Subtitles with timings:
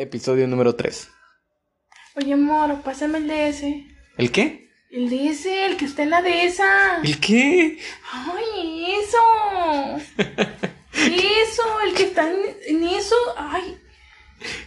[0.00, 1.08] Episodio número 3.
[2.16, 3.64] Oye, amor, pásame el DS.
[4.16, 4.70] ¿El qué?
[4.90, 7.00] El DS, el que está en la dehesa.
[7.04, 7.78] ¿El qué?
[8.12, 9.96] Ay, eso.
[10.94, 13.14] eso, el que está en, en eso.
[13.36, 13.78] Ay,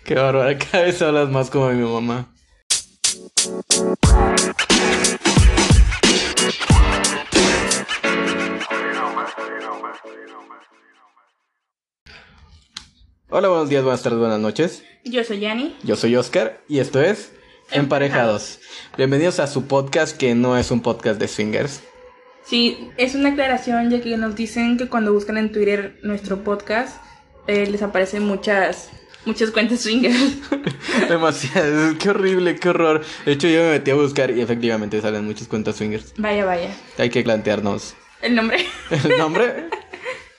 [0.03, 2.31] Qué bárbara, cada vez hablas más como mi mamá.
[13.35, 14.83] Hola, buenos días, buenas tardes, buenas noches.
[15.05, 15.75] yo soy Yanni.
[15.81, 17.31] Yo soy Oscar y esto es
[17.71, 18.59] Emparejados.
[18.95, 21.81] Bienvenidos a su podcast que no es un podcast de swingers.
[22.43, 26.97] Sí, es una aclaración ya que nos dicen que cuando buscan en Twitter nuestro podcast
[27.47, 28.91] eh, les aparecen muchas
[29.25, 30.37] muchas cuentas swingers.
[31.09, 33.01] Demasiado, qué horrible, qué horror.
[33.25, 36.13] De hecho, yo me metí a buscar y efectivamente salen muchas cuentas swingers.
[36.19, 36.69] vaya, vaya.
[36.99, 38.63] Hay que plantearnos El nombre.
[38.91, 39.69] el nombre.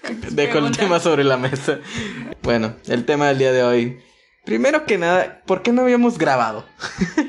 [0.31, 1.79] Dejo el tema sobre la mesa.
[2.43, 3.99] Bueno, el tema del día de hoy.
[4.45, 6.67] Primero que nada, ¿por qué no habíamos grabado?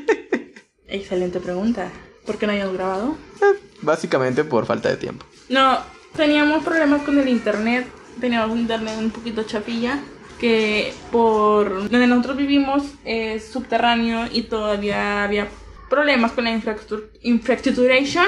[0.87, 1.89] Excelente pregunta.
[2.25, 3.17] ¿Por qué no habíamos grabado?
[3.41, 5.25] Eh, Básicamente por falta de tiempo.
[5.49, 5.79] No,
[6.15, 7.87] teníamos problemas con el internet.
[8.19, 9.99] Teníamos un internet un poquito chapilla.
[10.39, 15.47] Que por donde nosotros vivimos es subterráneo y todavía había
[15.89, 18.25] problemas con la infraestru- infraestructuration.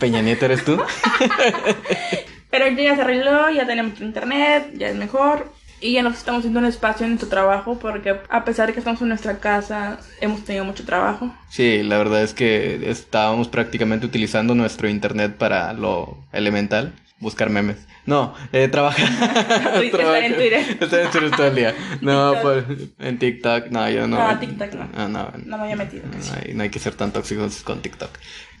[0.00, 0.80] Peña Nieto, ¿eres tú?
[2.58, 5.52] Pero ya se arregló, ya tenemos internet, ya es mejor.
[5.80, 8.80] Y ya nos estamos haciendo un espacio en nuestro trabajo porque a pesar de que
[8.80, 11.32] estamos en nuestra casa, hemos tenido mucho trabajo.
[11.48, 17.86] Sí, la verdad es que estábamos prácticamente utilizando nuestro internet para lo elemental, buscar memes.
[18.06, 19.06] No, eh, trabajar.
[19.84, 20.76] Estar en Twitter.
[20.80, 21.74] Estar en Twitter todo el día.
[22.00, 22.64] No, por-
[22.98, 24.16] en TikTok, no, yo no.
[24.32, 24.88] No, TikTok no.
[24.96, 27.82] Ah, no, No me había metido no, hay, no hay que ser tan tóxicos con
[27.82, 28.10] TikTok.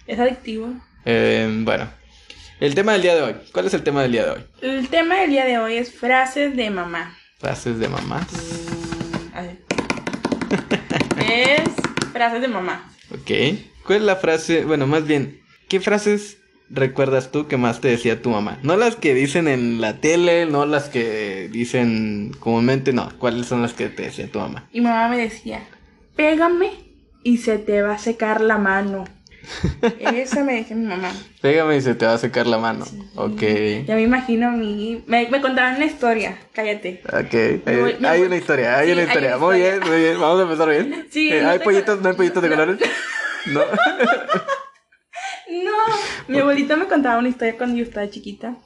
[0.06, 0.72] Es adictivo.
[1.04, 1.88] Eh, bueno,
[2.60, 3.34] el tema del día de hoy.
[3.52, 4.44] ¿Cuál es el tema del día de hoy?
[4.60, 7.16] El tema del día de hoy es frases de mamá.
[7.38, 7.86] Frases de.
[7.86, 9.58] A ver.
[11.30, 11.70] es
[12.12, 12.92] frases de mamá.
[13.10, 13.30] Ok.
[13.84, 14.64] ¿Cuál es la frase?
[14.64, 18.58] Bueno, más bien, ¿qué frases recuerdas tú que más te decía tu mamá?
[18.62, 23.10] No las que dicen en la tele, no las que dicen comúnmente, no.
[23.18, 24.68] ¿Cuáles son las que te decía tu mamá?
[24.72, 25.62] Y mamá me decía,
[26.16, 26.70] pégame
[27.22, 29.04] y se te va a secar la mano.
[30.00, 31.12] Eso me decía mi mamá.
[31.40, 32.84] Pégame y se te va a secar la mano.
[33.16, 33.40] Ok.
[33.86, 35.02] Ya me imagino a mí.
[35.06, 36.36] Me, me contaron una historia.
[36.52, 37.02] Cállate.
[37.06, 37.34] Ok,
[37.66, 39.36] hay, voy- una historia, hay Sí, una hay historia.
[39.36, 39.78] una muy historia.
[39.78, 40.20] bien, muy bien.
[40.20, 41.06] Vamos a empezar bien.
[41.10, 42.54] Sí, Eh, no ¿Hay pollitos, no hay pollitos de no.
[42.56, 42.80] colores?
[43.46, 43.60] No.
[45.50, 45.72] No.
[46.28, 48.56] Mi abuelita me contaba una historia cuando yo estaba chiquita.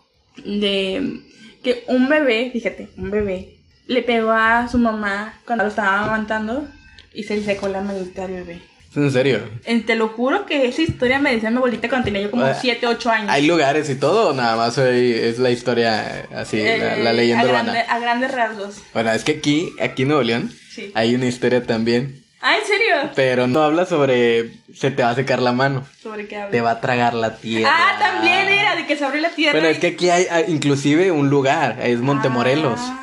[0.44, 1.20] De
[1.62, 6.66] que un bebé, fíjate, un bebé, le pegó a su mamá cuando lo estaba amamantando
[7.14, 8.62] y se le secó la manita al bebé.
[8.94, 9.40] En serio.
[9.64, 12.44] Eh, Te lo juro que esa historia me decía mi abuelita cuando tenía yo como
[12.44, 13.30] Ah, 7, 8 años.
[13.30, 17.14] ¿Hay lugares y todo o nada más hay- es la historia así, la, la Eh,
[17.14, 17.72] leyenda a urbana?
[17.72, 18.76] grande- a grandes rasgos.
[18.92, 20.90] Bueno, es que aquí, aquí en Nuevo León, Sí.
[20.94, 22.22] hay una historia también.
[22.44, 23.10] Ah, ¿en serio?
[23.14, 26.50] Pero no habla sobre se te va a secar la mano, ¿Sobre qué habla?
[26.50, 27.70] te va a tragar la tierra.
[27.72, 29.52] Ah, también era de que se abrió la tierra.
[29.52, 32.80] Bueno, y- es que aquí hay, hay inclusive un lugar, es Montemorelos.
[32.82, 32.98] Ah.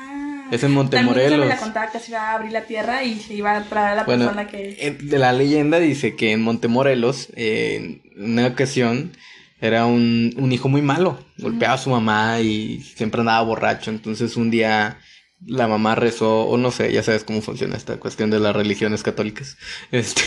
[0.51, 1.31] Es en También Montemorelos.
[1.31, 3.63] se me la contaba que se iba a abrir la tierra y se iba a
[3.63, 4.75] traer a la Bueno, persona que...
[4.79, 9.11] eh, de la leyenda dice que en Montemorelos, eh, en una ocasión,
[9.61, 11.19] era un, un hijo muy malo.
[11.37, 13.91] Golpeaba a su mamá y siempre andaba borracho.
[13.91, 14.97] Entonces un día
[15.45, 19.03] la mamá rezó, o no sé, ya sabes cómo funciona esta cuestión de las religiones
[19.03, 19.57] católicas.
[19.91, 20.21] Este,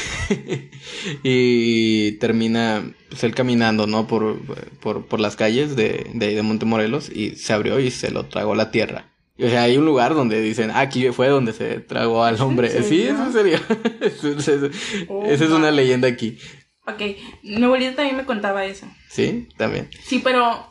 [1.23, 4.07] y termina pues, él caminando, ¿no?
[4.07, 4.41] Por,
[4.81, 8.27] por, por las calles de, de, ahí de Montemorelos y se abrió y se lo
[8.27, 9.12] tragó la tierra.
[9.39, 12.41] O sea, hay un lugar donde dicen, ah, aquí fue donde se tragó al ¿Es
[12.41, 12.83] en hombre.
[12.83, 13.03] Sí.
[14.01, 14.69] Eso- eso-
[15.09, 16.39] Oh, Esa es una leyenda aquí.
[16.87, 17.01] Ok,
[17.43, 18.87] mi abuelita también me contaba eso.
[19.09, 19.89] Sí, también.
[20.05, 20.67] Sí, pero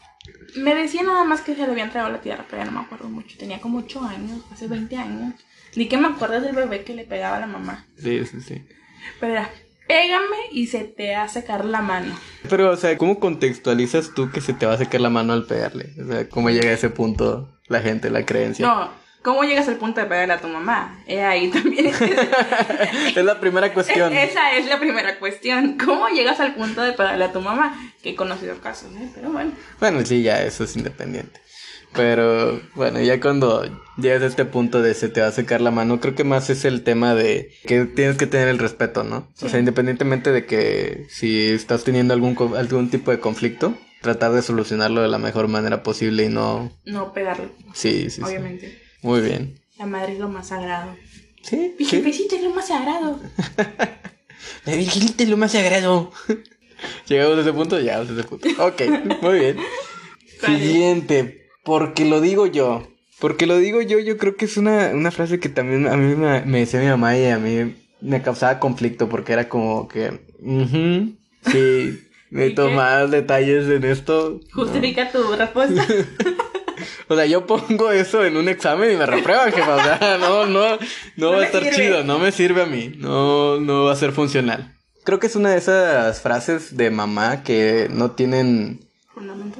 [0.55, 2.85] me decía nada más que se le habían traído la tierra, pero ya no me
[2.85, 3.37] acuerdo mucho.
[3.37, 5.33] Tenía como 8 años, hace 20 años.
[5.75, 7.85] Ni que me acuerdo del bebé que le pegaba a la mamá.
[7.97, 8.61] Sí, sí, sí.
[9.21, 9.49] Pero era,
[9.87, 12.13] pégame y se te va a secar la mano.
[12.49, 15.45] Pero, o sea, ¿cómo contextualizas tú que se te va a secar la mano al
[15.45, 15.93] pegarle?
[16.03, 18.65] O sea, ¿cómo llega a ese punto la gente, la creencia?
[18.65, 20.99] No, ¿cómo llegas al punto de pegarle a tu mamá?
[21.07, 21.87] Ahí también.
[23.15, 24.13] es la primera cuestión.
[24.13, 25.77] Esa es la primera cuestión.
[25.83, 27.75] ¿Cómo llegas al punto de pegarle a tu mamá?
[28.03, 29.09] Que he conocido casos, ¿eh?
[29.15, 29.51] Pero bueno.
[29.79, 31.39] Bueno, sí, ya eso es independiente.
[31.93, 33.65] Pero bueno, ya cuando
[33.97, 36.49] llegas a este punto de se te va a secar la mano, creo que más
[36.49, 39.29] es el tema de que tienes que tener el respeto, ¿no?
[39.41, 44.41] O sea, independientemente de que si estás teniendo algún, algún tipo de conflicto, tratar de
[44.41, 46.71] solucionarlo de la mejor manera posible y no...
[46.85, 48.21] No pegarle, Sí, sí, sí.
[48.23, 48.81] obviamente.
[49.01, 49.59] Muy bien.
[49.77, 50.95] La madre es lo más sagrado.
[51.43, 53.19] Sí, Mi es lo más sagrado.
[54.65, 56.11] La virginita es lo más sagrado.
[57.07, 58.47] Llegamos a ese punto, llegamos a ese punto.
[58.59, 58.81] Ok,
[59.21, 59.57] muy bien.
[60.45, 62.87] Siguiente, porque lo digo yo.
[63.19, 66.15] Porque lo digo yo, yo creo que es una, una frase que también a mí
[66.15, 70.21] me, me decía mi mamá y a mí me causaba conflicto porque era como que,
[70.39, 71.15] ujú,
[71.51, 71.99] sí,
[72.31, 74.39] necesito más detalles en esto.
[74.53, 75.85] Justifica tu respuesta.
[77.07, 79.75] O sea, yo pongo eso en un examen y me reprueban, jefa.
[79.75, 80.79] O sea, no, no, no,
[81.17, 81.75] No va a estar sirve.
[81.75, 84.73] chido, no me sirve a mí, no, no va a ser funcional.
[85.03, 88.79] Creo que es una de esas frases de mamá que no tienen,
[89.13, 89.59] Fundamento.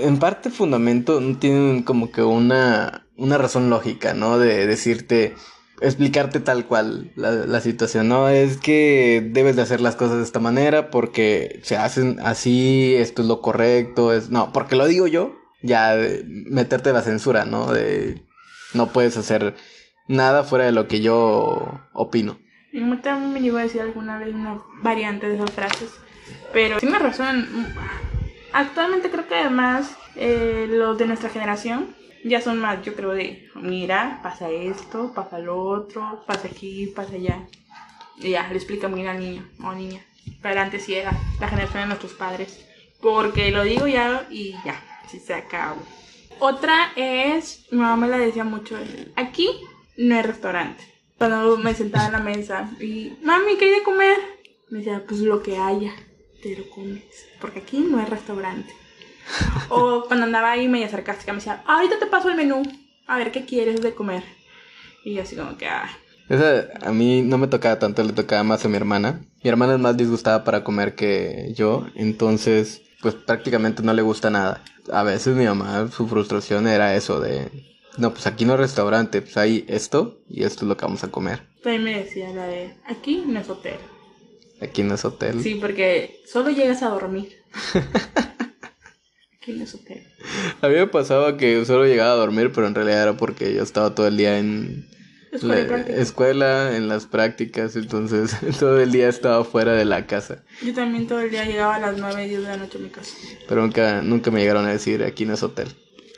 [0.00, 4.38] en parte fundamento, no tienen como que una, una razón lógica, ¿no?
[4.38, 5.34] De decirte,
[5.82, 8.28] explicarte tal cual la, la situación, ¿no?
[8.28, 13.22] Es que debes de hacer las cosas de esta manera porque se hacen así, esto
[13.22, 14.30] es lo correcto, es...
[14.30, 15.96] No, porque lo digo yo, ya
[16.26, 17.72] meterte la censura, ¿no?
[17.72, 18.22] De
[18.74, 19.54] no puedes hacer
[20.08, 22.38] nada fuera de lo que yo opino.
[22.72, 25.90] Mamá también me llegó a decir alguna vez una variante de esas frases.
[26.52, 27.46] Pero tiene razón.
[28.52, 31.94] Actualmente creo que además eh, los de nuestra generación
[32.24, 37.14] ya son más, yo creo, de mira, pasa esto, pasa lo otro, pasa aquí, pasa
[37.14, 37.46] allá.
[38.18, 40.04] Y ya, le explica muy bien al niño o niña.
[40.40, 42.64] Pero antes sí era la generación de nuestros padres.
[43.00, 45.82] Porque lo digo ya y ya, si se acabó.
[46.38, 48.76] Otra es, mi mamá me la decía mucho,
[49.16, 49.48] aquí
[49.96, 50.84] no hay restaurante.
[51.18, 54.18] Cuando me sentaba en la mesa y, mami, ¿qué hay de comer?
[54.70, 55.92] Me decía, pues lo que haya,
[56.42, 57.04] te lo comes.
[57.40, 58.72] Porque aquí no hay restaurante.
[59.68, 62.62] O cuando andaba ahí media sarcástica me decía, ahorita te paso el menú,
[63.06, 64.22] a ver qué quieres de comer.
[65.04, 65.90] Y yo así como que, ah,
[66.28, 69.20] Esa a mí no me tocaba tanto, le tocaba más a mi hermana.
[69.42, 74.30] Mi hermana es más disgustada para comer que yo, entonces pues prácticamente no le gusta
[74.30, 74.62] nada.
[74.92, 77.50] A veces mi mamá, su frustración era eso de,
[77.98, 81.04] no, pues aquí no hay restaurante, pues hay esto y esto es lo que vamos
[81.04, 81.42] a comer.
[81.62, 83.78] también me decía la de, aquí no es hotel.
[84.60, 85.42] Aquí no es hotel.
[85.42, 87.42] Sí, porque solo llegas a dormir.
[89.42, 90.06] aquí no es hotel.
[90.60, 93.62] A mí me pasaba que solo llegaba a dormir, pero en realidad era porque yo
[93.62, 94.88] estaba todo el día en
[95.32, 100.06] Escuela y la escuela, en las prácticas, entonces todo el día estaba fuera de la
[100.06, 100.44] casa.
[100.62, 102.90] Yo también todo el día llegaba a las 9, 10 de la noche a mi
[102.90, 103.16] casa.
[103.48, 105.68] Pero nunca, nunca me llegaron a decir aquí no es hotel.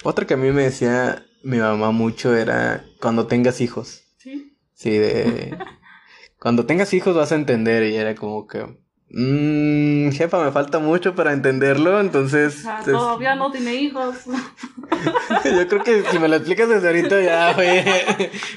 [0.02, 4.02] Otra que a mí me decía mi mamá mucho era cuando tengas hijos.
[4.18, 4.58] ¿Sí?
[4.74, 5.56] Sí, de
[6.40, 7.84] cuando tengas hijos vas a entender.
[7.84, 8.66] Y era como que
[9.10, 12.00] mmm, jefa, me falta mucho para entenderlo.
[12.00, 14.14] Entonces, es- todavía no tiene hijos.
[15.44, 17.66] yo creo que si me lo explicas desde ahorita ya voy,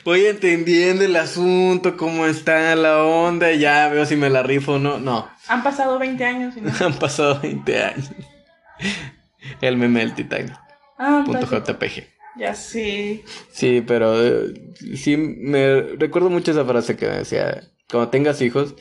[0.03, 4.73] voy entendiendo el asunto, cómo está la onda, y ya veo si me la rifo
[4.73, 4.99] o no.
[4.99, 6.71] No, Han pasado 20 años y no.
[6.79, 8.11] han pasado 20 años.
[9.61, 10.53] El meme del Titanic.
[10.97, 12.07] Ah, Punto JPG.
[12.37, 13.23] ya sí.
[13.51, 14.53] Sí, pero eh,
[14.95, 18.75] sí me recuerdo mucho esa frase que decía, cuando tengas hijos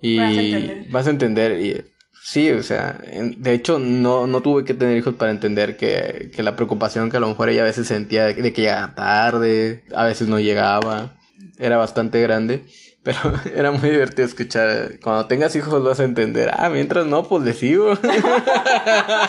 [0.00, 0.86] y Vas a entender.
[0.90, 1.84] vas a entender y
[2.22, 6.30] sí, o sea, en- de hecho no, no tuve que tener hijos para entender que,
[6.34, 8.94] que la preocupación que a lo mejor ella a veces sentía de, de que llegaba
[8.94, 11.16] tarde, a veces no llegaba,
[11.58, 12.64] era bastante grande.
[13.06, 13.20] Pero
[13.54, 17.52] era muy divertido escuchar, cuando tengas hijos vas a entender, ah, mientras no, pues le
[17.52, 17.94] sigo.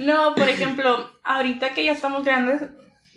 [0.00, 2.62] No, por ejemplo, ahorita que ya estamos grandes,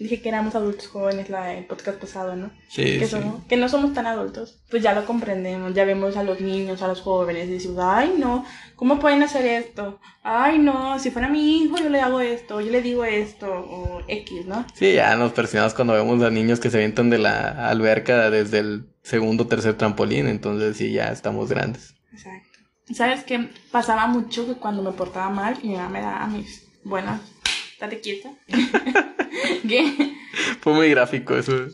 [0.01, 2.51] dije que éramos adultos jóvenes la, el podcast pasado, ¿no?
[2.69, 3.11] Sí, que, sí.
[3.11, 4.61] somos- que no somos tan adultos.
[4.69, 8.15] Pues ya lo comprendemos, ya vemos a los niños, a los jóvenes y decimos, ay
[8.17, 8.43] no,
[8.75, 9.99] ¿cómo pueden hacer esto?
[10.23, 14.01] Ay no, si fuera mi hijo yo le hago esto, yo le digo esto, o
[14.07, 14.65] X, ¿no?
[14.73, 18.59] Sí, ya nos persinamos cuando vemos a niños que se avientan de la alberca desde
[18.59, 21.95] el segundo o tercer trampolín, entonces sí, ya estamos grandes.
[22.11, 22.47] Exacto.
[22.93, 23.49] ¿Sabes qué?
[23.71, 27.21] Pasaba mucho que cuando me portaba mal, mi mamá me daba mis buenas,
[27.81, 28.29] date quieta.
[29.67, 30.13] que
[30.61, 31.67] Fue muy gráfico eso.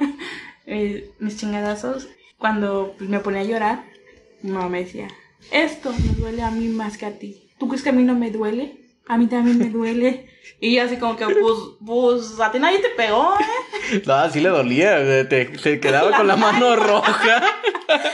[0.66, 3.84] eh, mis chingadazos, cuando pues, me ponía a llorar,
[4.42, 5.08] mi mamá me decía,
[5.50, 7.50] esto me duele a mí más que a ti.
[7.58, 8.76] ¿Tú crees que a mí no me duele?
[9.06, 10.28] A mí también me duele.
[10.60, 14.02] Y yo así como que, pues, pues, a ti nadie te pegó, ¿eh?
[14.06, 17.42] No, sí le dolía, te, se quedaba con la mano roja.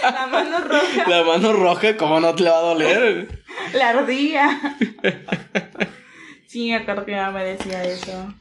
[0.02, 3.44] La mano roja, La mano roja, ¿cómo no te le va a doler?
[3.74, 4.76] la ardía.
[6.46, 8.34] Sí, me acuerdo que mi mamá me decía eso.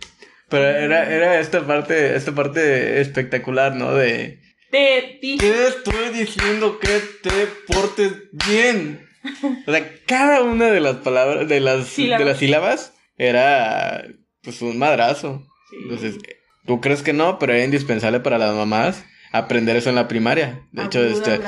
[0.49, 3.93] Pero era, era esta parte, esta parte espectacular, ¿no?
[3.93, 4.39] De
[4.71, 8.13] Te dije, te estoy diciendo que te portes
[8.47, 9.07] bien.
[9.65, 12.19] O sea, cada una de las palabras, de las, Sílabas.
[12.19, 14.05] de las sílabas, era
[14.43, 15.43] pues un madrazo.
[15.71, 15.77] Sí.
[15.81, 16.15] Entonces,
[16.67, 20.61] tú crees que no, pero era indispensable para las mamás aprender eso en la primaria.
[20.71, 21.39] De hecho, este,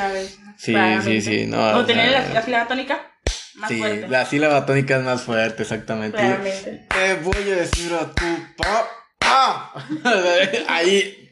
[0.57, 3.11] sí, sí, sí, no, o tener sea, la, la sílaba tónica
[3.57, 4.07] más sí, fuerte.
[4.07, 6.17] la sílaba tónica es más fuerte, exactamente.
[6.17, 6.87] Claramente.
[6.89, 8.25] Te voy a decir a tu
[8.57, 9.73] papá.
[10.69, 11.29] Ahí.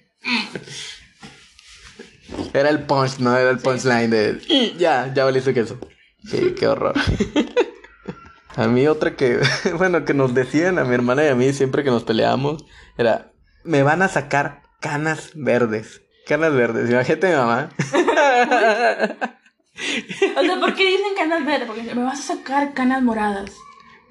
[2.53, 3.37] Era el punch, ¿no?
[3.37, 4.41] Era el punchline de.
[4.47, 5.79] "Y Ya, ya valiste queso.
[6.29, 6.95] Sí, qué horror.
[8.57, 9.39] A mí otra que,
[9.77, 12.63] bueno, que nos decían a mi hermana y a mí siempre que nos peleábamos
[12.97, 13.33] era,
[13.65, 16.01] me van a sacar canas verdes.
[16.25, 17.69] Canas verdes, imagínate mi mamá.
[20.37, 21.67] O sea, ¿por qué dicen canas verdes?
[21.67, 23.51] Porque me vas a sacar canas moradas.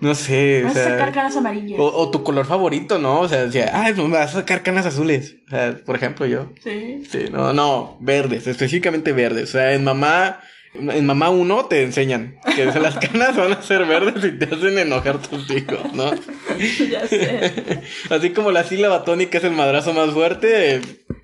[0.01, 1.79] No sé, Me o vas a sacar canas amarillas.
[1.81, 3.21] o, o tu color favorito, ¿no?
[3.21, 5.37] O sea, decía, pues me vas a sacar canas azules.
[5.47, 6.51] O sea, por ejemplo, yo.
[6.63, 7.03] Sí.
[7.11, 9.51] Sí, no, no, verdes, específicamente verdes.
[9.51, 10.41] O sea, en mamá,
[10.75, 14.79] en mamá uno te enseñan que las canas van a ser verdes y te hacen
[14.79, 16.13] enojar tus hijos, ¿no?
[16.91, 17.83] ya sé.
[18.11, 20.81] Así como la sílaba tónica es el madrazo más fuerte,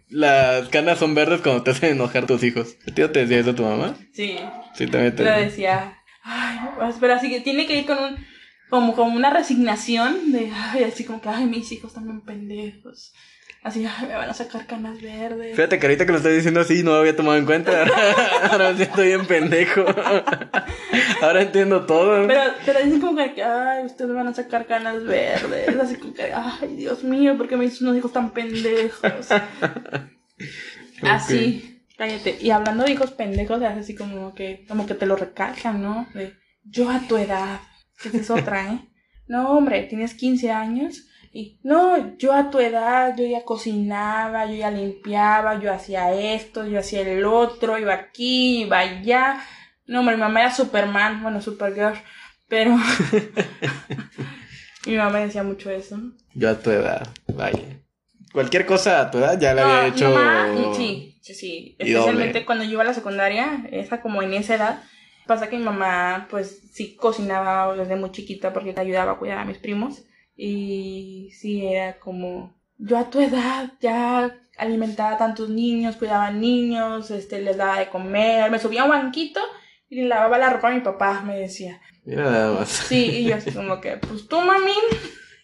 [0.08, 2.76] las canas son verdes cuando te hacen enojar tus hijos.
[2.88, 3.96] ¿A ti no te decía eso tu mamá?
[4.12, 4.38] Sí.
[4.74, 5.96] Sí, también te Lo decía.
[6.22, 6.58] Ay,
[7.00, 8.30] pero así que tiene que ir con un.
[8.68, 10.50] Como con una resignación de.
[10.54, 13.12] Ay, así como que, ay, mis hijos también pendejos.
[13.62, 15.54] Así, ay, me van a sacar canas verdes.
[15.54, 17.72] Fíjate que ahorita que lo estoy diciendo así no lo había tomado en cuenta.
[18.50, 19.84] Ahora siento bien pendejo.
[21.20, 22.26] Ahora entiendo todo.
[22.26, 25.76] Pero, pero dicen como que, ay, ustedes me van a sacar canas verdes.
[25.78, 29.28] Así como que, ay, Dios mío, ¿por qué me hizo unos hijos tan pendejos?
[31.02, 32.38] Así, cállate.
[32.40, 36.06] Y hablando de hijos pendejos, es así como que, como que te lo recalcan, ¿no?
[36.14, 37.60] De, yo a tu edad.
[38.02, 38.78] Que es otra, ¿eh?
[39.26, 41.04] No, hombre, tienes 15 años.
[41.32, 46.66] Y, no, yo a tu edad, yo ya cocinaba, yo ya limpiaba, yo hacía esto,
[46.66, 49.40] yo hacía el otro, iba aquí, iba allá.
[49.86, 51.94] No, mi mamá era Superman, bueno, Supergirl,
[52.48, 52.76] pero
[54.86, 55.98] mi mamá decía mucho eso.
[56.34, 57.80] Yo a tu edad, vaya.
[58.32, 60.10] Cualquier cosa a tu edad ya la No, había mi hecho.
[60.10, 61.76] mamá, sí, sí, sí.
[61.78, 62.46] Especialmente doble.
[62.46, 64.82] cuando yo iba a la secundaria, esa como en esa edad,
[65.26, 69.38] pasa que mi mamá, pues sí cocinaba desde muy chiquita porque te ayudaba a cuidar
[69.38, 70.02] a mis primos.
[70.36, 76.32] Y sí, era como, yo a tu edad ya alimentaba a tantos niños, cuidaba a
[76.32, 79.40] niños, este, les daba de comer, me subía a un banquito
[79.88, 81.80] y le lavaba la ropa a mi papá, me decía.
[82.04, 82.68] Mira nada más.
[82.68, 84.72] Sí, y yo así como que, pues tú, mami.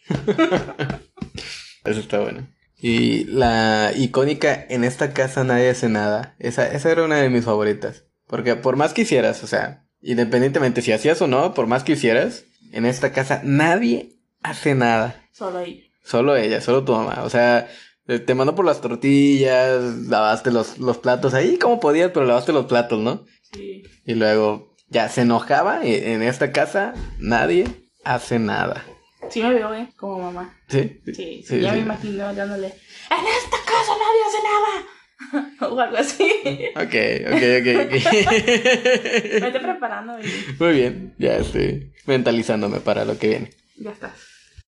[1.84, 2.48] Eso está bueno.
[2.78, 6.36] Y la icónica en esta casa nadie hace nada.
[6.38, 8.04] Esa, esa era una de mis favoritas.
[8.26, 11.92] Porque por más que hicieras, o sea, independientemente si hacías o no, por más que
[11.92, 14.15] hicieras, en esta casa nadie
[14.50, 15.22] hace nada.
[15.32, 15.90] Solo ahí.
[16.02, 17.22] Solo ella, solo tu mamá.
[17.24, 17.68] O sea,
[18.06, 22.52] eh, te mandó por las tortillas, lavaste los, los platos ahí como podías, pero lavaste
[22.52, 23.24] los platos, ¿no?
[23.52, 23.82] Sí.
[24.04, 27.66] Y luego ya se enojaba y en esta casa nadie
[28.04, 28.84] hace nada.
[29.30, 29.88] Sí me veo, ¿eh?
[29.96, 30.54] Como mamá.
[30.68, 31.00] ¿Sí?
[31.06, 34.86] Sí, sí, ya me imagino dándole, en esta casa nadie hace nada.
[35.70, 36.30] o algo así.
[36.76, 36.94] Ok,
[37.26, 38.22] ok, ok, ok.
[39.42, 40.26] Vete preparando y
[40.58, 43.50] Muy bien, ya estoy mentalizándome para lo que viene.
[43.76, 44.14] ya está.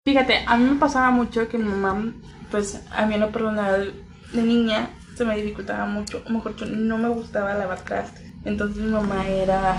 [0.07, 2.13] Fíjate, a mí me pasaba mucho que mi mamá,
[2.53, 3.93] pues a mí en lo personal,
[4.33, 6.23] de niña, se me dificultaba mucho.
[6.25, 8.33] O mejor dicho, no me gustaba lavar trastes.
[8.45, 9.75] Entonces mi mamá era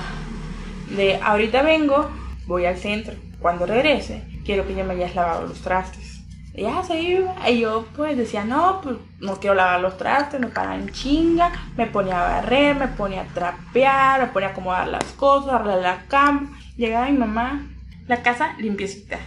[0.98, 2.12] de, ahorita vengo,
[2.46, 3.16] voy al centro.
[3.40, 6.26] Cuando regrese, quiero que ya me hayas lavado los trastes.
[6.54, 7.50] Y ya se iba.
[7.50, 11.54] Y yo pues decía, no, pues no quiero lavar los trastes, me pagan chinga.
[11.78, 15.80] Me ponía a barrer, me ponía a trapear, me ponía a acomodar las cosas, arreglar
[15.80, 16.60] la cama.
[16.76, 17.66] Llegaba mi mamá,
[18.10, 19.20] la casa limpiecita.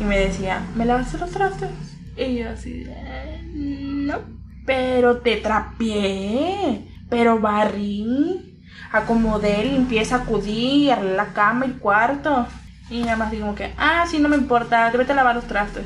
[0.00, 1.70] Y me decía, ¿me lavaste los trastes?
[2.16, 4.18] Y yo así, "Eh, no.
[4.66, 8.58] Pero te trapeé, pero barrí,
[8.92, 12.46] acomodé, limpié, sacudí, arreglé la cama el cuarto.
[12.90, 15.44] Y nada más digo como que, ah, sí, no me importa, vete a lavar los
[15.46, 15.84] trastes.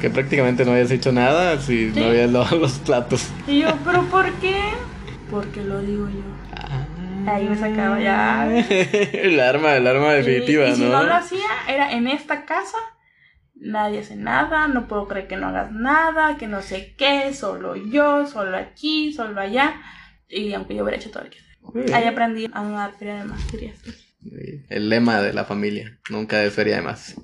[0.00, 2.00] Que prácticamente no habías hecho nada si Sí.
[2.00, 3.28] no habías lavado los platos.
[3.46, 4.60] Y yo, ¿pero por qué?
[5.30, 7.30] Porque lo digo yo.
[7.30, 8.48] Ahí me sacaba ya.
[9.12, 10.90] el arma, el arma definitiva, y, y si ¿no?
[10.90, 12.76] no lo hacía, era en esta casa,
[13.56, 17.76] nadie hace nada, no puedo creer que no hagas nada, que no sé qué, solo
[17.76, 19.80] yo, solo aquí, solo allá.
[20.28, 21.94] Y aunque yo hubiera hecho todo lo que hacer.
[21.94, 23.78] Ahí aprendí a no dar feria de más, querías.
[24.68, 27.14] El lema de la familia, nunca de feria de más.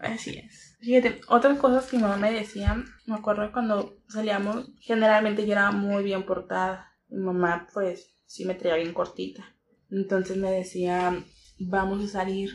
[0.00, 0.76] Así es.
[0.80, 5.70] Fíjate, otras cosas que mi mamá me decía, me acuerdo cuando salíamos, generalmente yo era
[5.72, 6.92] muy bien portada.
[7.08, 9.44] Mi mamá, pues, sí me traía bien cortita.
[9.90, 11.22] Entonces me decía,
[11.58, 12.50] vamos a salir,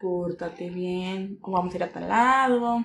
[0.00, 2.84] pórtate bien, o vamos a ir a tal lado,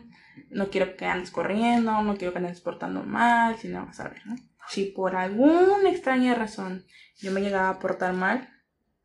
[0.50, 4.10] no quiero que andes corriendo, no quiero que andes portando mal, si no vas a
[4.10, 4.36] ver, ¿no?
[4.70, 6.86] Si por alguna extraña razón
[7.22, 8.50] yo me llegaba a portar mal,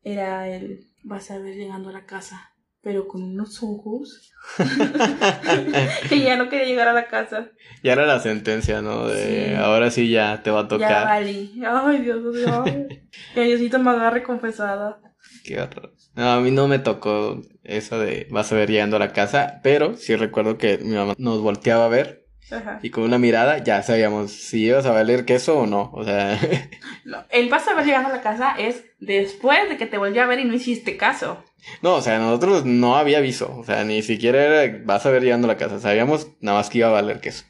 [0.03, 2.51] era el, vas a ver llegando a la casa,
[2.81, 4.31] pero con unos ojos
[6.11, 7.49] y ya no quería llegar a la casa.
[7.83, 9.07] Ya era la sentencia, ¿no?
[9.07, 9.53] De Sí.
[9.55, 11.05] ahora sí ya te va a Ya tocar.
[11.05, 11.61] valí.
[11.65, 12.63] Ay, Dios mío.
[13.33, 14.99] Que Diosito me agarre confesada.
[15.43, 15.93] Qué horror.
[16.15, 19.59] No, a mí no me tocó eso de vas a ver llegando a la casa,
[19.63, 22.79] pero sí recuerdo que mi mamá nos volteaba a ver Ajá.
[22.81, 25.91] y con una mirada ya sabíamos si ibas a valer queso o no.
[25.93, 26.37] O sea,
[27.05, 30.23] No, el vas a ver llegando a la casa es después de que te volvió
[30.23, 31.43] a ver y no hiciste caso.
[31.81, 33.55] no, o sea, nosotros no había aviso.
[33.57, 35.79] O sea, ni siquiera era vas a ver llegando a la casa.
[35.79, 37.45] Sabíamos nada más que iba a valer queso.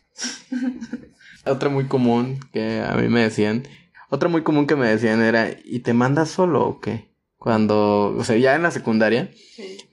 [1.46, 3.64] Otra muy común que a mí me decían,
[4.10, 7.09] otra muy común que me decían era, ¿y te mandas solo o qué?
[7.40, 9.32] Cuando, o sea, ya en la secundaria,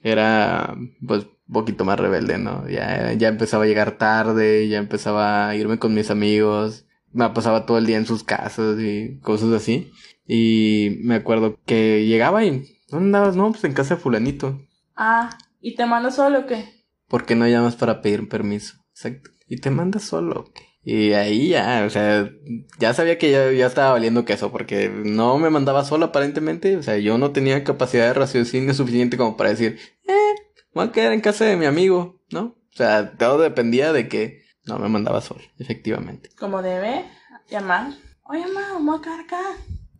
[0.03, 0.75] era
[1.05, 2.67] pues un poquito más rebelde, ¿no?
[2.69, 7.65] Ya, ya empezaba a llegar tarde, ya empezaba a irme con mis amigos, me pasaba
[7.65, 9.91] todo el día en sus casas y cosas así.
[10.27, 13.37] Y me acuerdo que llegaba y, ¿dónde andabas?
[13.37, 14.61] No, pues en casa de fulanito.
[14.95, 16.65] Ah, ¿y te mandas solo o qué?
[17.07, 18.75] ¿Por qué no llamas para pedir permiso?
[18.91, 19.29] Exacto.
[19.47, 20.63] ¿Y te mandas solo o qué?
[20.89, 22.31] Y ahí ya, o sea,
[22.79, 26.77] ya sabía que ya, ya estaba valiendo queso porque no me mandaba solo aparentemente.
[26.77, 29.77] O sea, yo no tenía capacidad de raciocinio suficiente como para decir,
[30.07, 30.35] eh,
[30.73, 32.55] voy a quedar en casa de mi amigo, ¿no?
[32.71, 36.29] O sea, todo dependía de que no me mandaba solo, efectivamente.
[36.39, 37.03] Como debe
[37.49, 37.91] llamar.
[38.23, 39.41] Oye, mamá, vamos a quedar acá.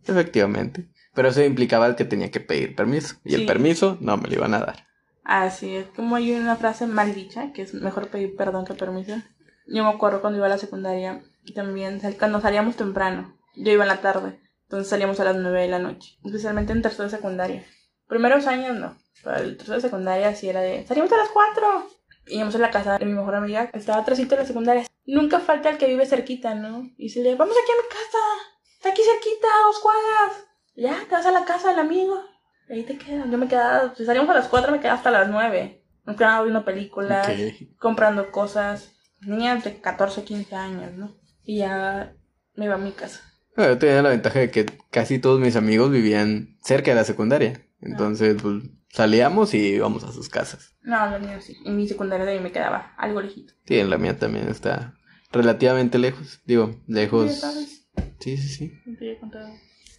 [0.06, 0.88] Efectivamente.
[1.12, 3.16] Pero eso implicaba que tenía que pedir permiso.
[3.26, 4.86] Y el permiso no me lo iban a dar.
[5.22, 9.16] Así es, como hay una frase mal dicha, que es mejor pedir perdón que permiso.
[9.68, 11.22] Yo me acuerdo cuando iba a la secundaria,
[11.54, 15.68] también cuando salíamos temprano, yo iba en la tarde, entonces salíamos a las 9 de
[15.68, 17.64] la noche, especialmente en tercero de secundaria.
[18.06, 21.86] Primeros años no, pero el tercero de secundaria sí era de, salimos a las 4.
[22.28, 24.86] Íbamos a la casa de mi mejor amiga, estaba atrásito de la secundaria.
[25.06, 26.90] Nunca falta el que vive cerquita, ¿no?
[26.98, 28.18] Y se le, vamos aquí a mi casa,
[28.76, 30.44] está aquí cerquita, dos cuadras.
[30.76, 32.22] Ya, te vas a la casa del amigo.
[32.68, 33.30] Y ahí te quedas.
[33.30, 35.82] Yo me quedaba, si salíamos a las 4, me quedaba hasta las 9.
[36.04, 37.26] Nos quedábamos viendo películas,
[37.78, 38.97] comprando cosas.
[39.20, 41.16] Niña de 14, 15 años, ¿no?
[41.44, 42.14] Y ya
[42.54, 43.20] me iba a mi casa.
[43.56, 47.04] Bueno, yo tenía la ventaja de que casi todos mis amigos vivían cerca de la
[47.04, 47.60] secundaria.
[47.80, 50.74] Entonces, pues, salíamos y íbamos a sus casas.
[50.82, 51.56] No, la mía sí.
[51.64, 53.54] En mi secundaria de ahí me quedaba algo lejito.
[53.66, 54.94] Sí, en la mía también está
[55.32, 56.40] relativamente lejos.
[56.44, 57.34] Digo, lejos.
[57.34, 57.88] sabes,
[58.20, 58.72] Sí, sí, sí.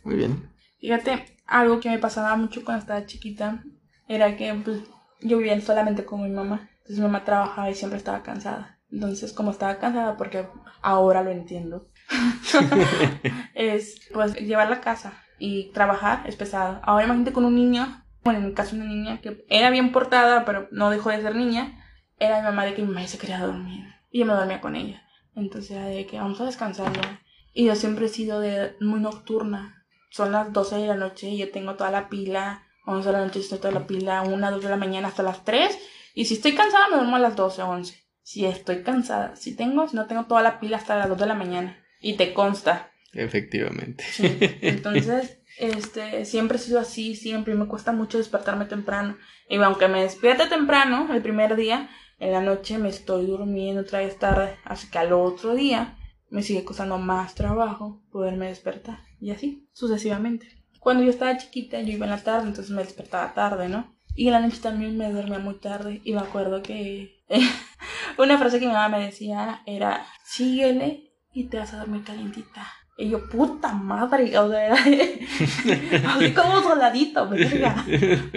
[0.04, 0.50] Muy bien.
[0.80, 3.64] Fíjate, algo que me pasaba mucho cuando estaba chiquita
[4.08, 4.82] era que pues,
[5.22, 6.70] yo vivía solamente con mi mamá.
[6.80, 8.79] Entonces mi mamá trabajaba y siempre estaba cansada.
[8.92, 10.48] Entonces, como estaba cansada, porque
[10.82, 11.88] ahora lo entiendo,
[13.54, 16.80] es pues llevar la casa y trabajar es pesado.
[16.84, 20.44] Ahora imagínate con un niño, bueno, en mi caso una niña que era bien portada,
[20.46, 21.84] pero no dejó de ser niña,
[22.18, 24.76] era mi mamá de que mi mamá se quería dormir y yo me dormía con
[24.76, 25.04] ella.
[25.36, 27.22] Entonces era de que vamos a descansar ya.
[27.54, 29.86] Y yo siempre he sido de muy nocturna.
[30.12, 32.64] Son las 12 de la noche y yo tengo toda la pila.
[32.86, 34.24] 11 de la noche estoy toda la pila.
[34.24, 35.78] 1, 2 de la mañana hasta las 3.
[36.16, 38.09] Y si estoy cansada me duermo a las 12 o 11.
[38.30, 39.36] Si estoy cansada.
[39.36, 41.84] Si tengo, si no tengo toda la pila hasta las 2 de la mañana.
[42.00, 42.92] Y te consta.
[43.12, 44.04] Efectivamente.
[44.04, 44.38] Sí.
[44.62, 47.56] Entonces, este, siempre he sido así, siempre.
[47.56, 49.18] Me cuesta mucho despertarme temprano.
[49.50, 51.90] Y aunque me despierte temprano, el primer día,
[52.20, 54.58] en la noche me estoy durmiendo otra vez tarde.
[54.64, 55.98] Así que al otro día
[56.30, 59.00] me sigue costando más trabajo poderme despertar.
[59.20, 60.48] Y así, sucesivamente.
[60.80, 63.98] Cuando yo estaba chiquita, yo iba en la tarde, entonces me despertaba tarde, ¿no?
[64.14, 66.00] Y en la noche también me dormía muy tarde.
[66.04, 67.19] Y me acuerdo que
[68.18, 72.68] una frase que mi mamá me decía era, síguele y te vas a dormir calientita.
[72.98, 74.76] Y yo, puta madre, o sea, era
[76.16, 77.86] así como soldadito, verga.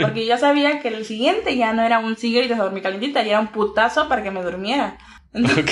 [0.01, 2.65] Porque yo sabía que el siguiente ya no era un síguele y te vas a
[2.67, 4.99] dormir calientita, ya era un putazo para que me durmiera.
[5.35, 5.71] ok.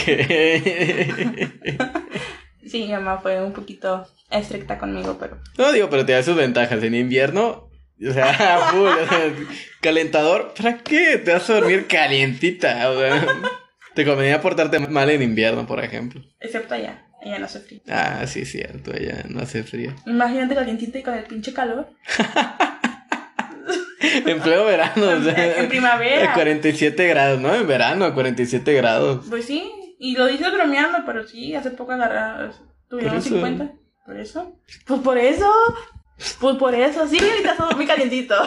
[2.66, 6.36] Sí, mi mamá fue un poquito estricta conmigo, pero No digo, pero te da sus
[6.36, 6.80] ventajas.
[6.84, 7.69] En invierno,
[8.08, 9.32] o sea, full, o sea,
[9.80, 11.18] calentador, ¿para qué?
[11.18, 12.90] Te vas a dormir calientita.
[12.90, 13.26] O sea,
[13.94, 16.22] te convenía portarte mal en invierno, por ejemplo.
[16.40, 17.80] excepto allá, ella no hace frío.
[17.88, 19.94] Ah, sí, cierto, ella no hace frío.
[20.06, 21.88] Imagínate calientita y con el pinche calor.
[24.02, 26.30] En pleno verano, o sea, En primavera.
[26.32, 27.54] a 47 grados, ¿no?
[27.54, 29.26] En verano, a 47 grados.
[29.28, 32.50] Pues sí, y lo dices bromeando, pero sí, hace poco agarraron,
[32.88, 33.28] tuvieron Por eso.
[33.28, 33.72] 50.
[34.06, 34.56] ¿Por eso?
[34.86, 35.52] Pues por eso.
[36.38, 38.34] Pues por eso, sí, ahorita todo muy calientito.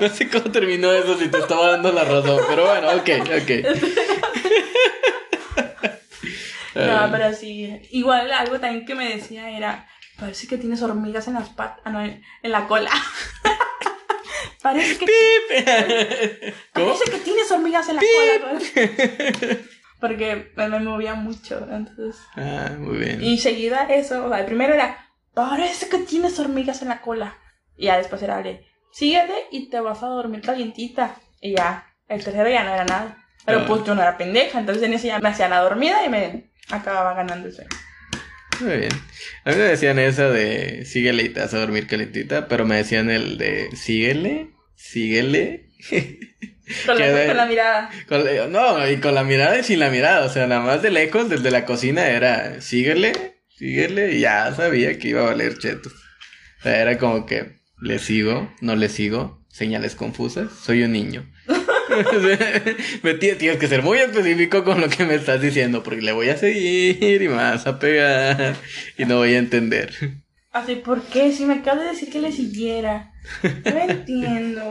[0.00, 3.08] No sé cómo terminó eso si te estaba dando la razón, pero bueno, ok,
[3.42, 3.50] ok.
[6.76, 7.80] No, pero sí.
[7.90, 11.90] Igual algo también que me decía era, parece que tienes hormigas en las patas, ah,
[11.90, 12.90] no, en en la cola.
[14.62, 16.86] parece que ¿Cómo?
[16.86, 18.52] parece que tienes hormigas en la cola.
[18.52, 19.56] ¿no?
[20.00, 22.16] Porque me, movía mucho, entonces.
[22.36, 23.22] Ah, muy bien.
[23.22, 25.05] Y seguida eso, o sea, el primero era,
[25.36, 27.36] parece que tienes hormigas en la cola.
[27.76, 31.16] Y ya después era de, síguele y te vas a dormir calientita.
[31.42, 33.22] Y ya, el tercero ya no era nada.
[33.44, 33.64] Pero Ah.
[33.68, 36.50] pues yo no era pendeja, entonces en ese ya me hacía la dormida y me
[36.70, 37.66] acababa ganando ese.
[38.60, 38.92] Muy bien.
[39.44, 42.76] A mí me decían esa de síguele y te vas a dormir calentita, pero me
[42.76, 45.68] decían el de síguele, síguele.
[46.86, 47.90] Con la, de- con la mirada.
[48.08, 50.82] Con la- no, y con la mirada y sin la mirada, o sea, nada más
[50.82, 55.58] de lejos, desde la cocina era síguele, síguele, y ya sabía que iba a valer
[55.58, 55.92] chetos.
[56.60, 61.30] O sea, era como que le sigo, no le sigo, señales confusas, soy un niño.
[63.02, 66.28] me tienes que ser muy específico con lo que me estás diciendo, porque le voy
[66.28, 68.56] a seguir y me vas a pegar
[68.98, 69.92] y no voy a entender.
[70.52, 71.32] Así, ¿por qué?
[71.32, 73.12] Si me acabas de decir que le siguiera.
[73.42, 74.64] No entiendo.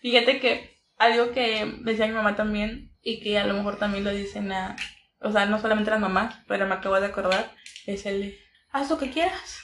[0.00, 4.12] Fíjate que algo que decía mi mamá también, y que a lo mejor también lo
[4.12, 4.76] dicen a.
[5.24, 7.50] O sea, no solamente las mamás, pero me acabo de acordar,
[7.86, 8.38] es el
[8.70, 9.58] haz lo que quieras.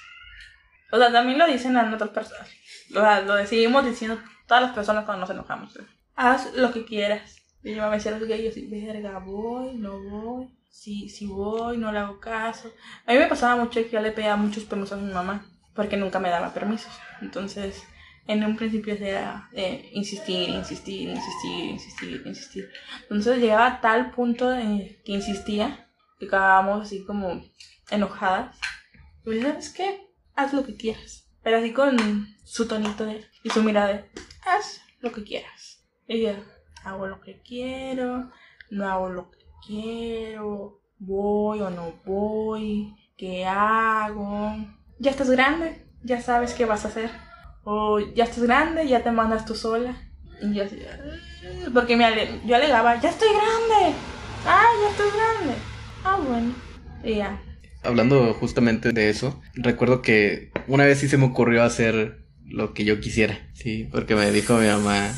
[0.91, 2.49] O sea, también lo dicen a otras personas.
[2.91, 5.79] O sea, lo decidimos diciendo todas las personas cuando nos enojamos.
[6.17, 7.37] Haz lo que quieras.
[7.63, 10.49] Y mamá me decía lo que yo así, verga, voy, no voy.
[10.71, 12.73] Si, si voy, no le hago caso.
[13.07, 15.45] A mí me pasaba mucho que yo le pedía muchos permisos a mi mamá,
[15.75, 16.93] porque nunca me daba permisos.
[17.21, 17.85] Entonces,
[18.31, 22.71] en un principio era de insistir, insistir, insistir, insistir, insistir.
[23.03, 25.91] Entonces llegaba a tal punto de que insistía,
[26.21, 27.43] que acabábamos así como
[27.91, 28.57] enojadas.
[29.27, 30.07] Y ¿sabes qué?
[30.37, 31.29] Haz lo que quieras.
[31.43, 31.97] Pero así con
[32.45, 34.05] su tonito de, y su mirada de,
[34.47, 35.85] haz lo que quieras.
[36.07, 36.31] Y yo,
[36.85, 38.31] hago lo que quiero,
[38.71, 44.55] no hago lo que quiero, voy o no voy, ¿qué hago?
[45.01, 47.30] Ya estás grande, ya sabes qué vas a hacer.
[47.65, 49.97] O ya estás grande, ya te mandas tú sola.
[50.43, 50.99] Y yo así, "Ah",
[51.75, 53.97] porque me ale- yo alegaba, ya estoy grande.
[54.47, 55.55] Ah, ya estoy grande.
[56.05, 56.55] Ah, bueno.
[57.05, 57.41] Y ya.
[57.83, 62.85] Hablando justamente de eso, recuerdo que una vez sí se me ocurrió hacer lo que
[62.85, 65.11] yo quisiera, sí, porque me dijo mi mamá,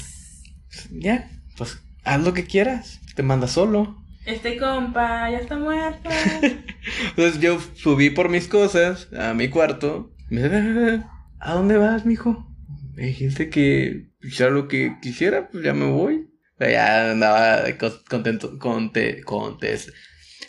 [0.91, 3.97] ya, pues haz lo que quieras, te manda solo.
[4.27, 6.09] Este compa ya está muerto.
[7.11, 10.13] Entonces yo subí por mis cosas a mi cuarto.
[10.31, 11.03] Me dice,
[11.43, 12.47] ¿a dónde vas, mijo?
[12.95, 16.29] Me dijiste que hiciera lo que quisiera, pues ya me voy.
[16.55, 19.93] O sea, ya andaba co- contento, conte, contes,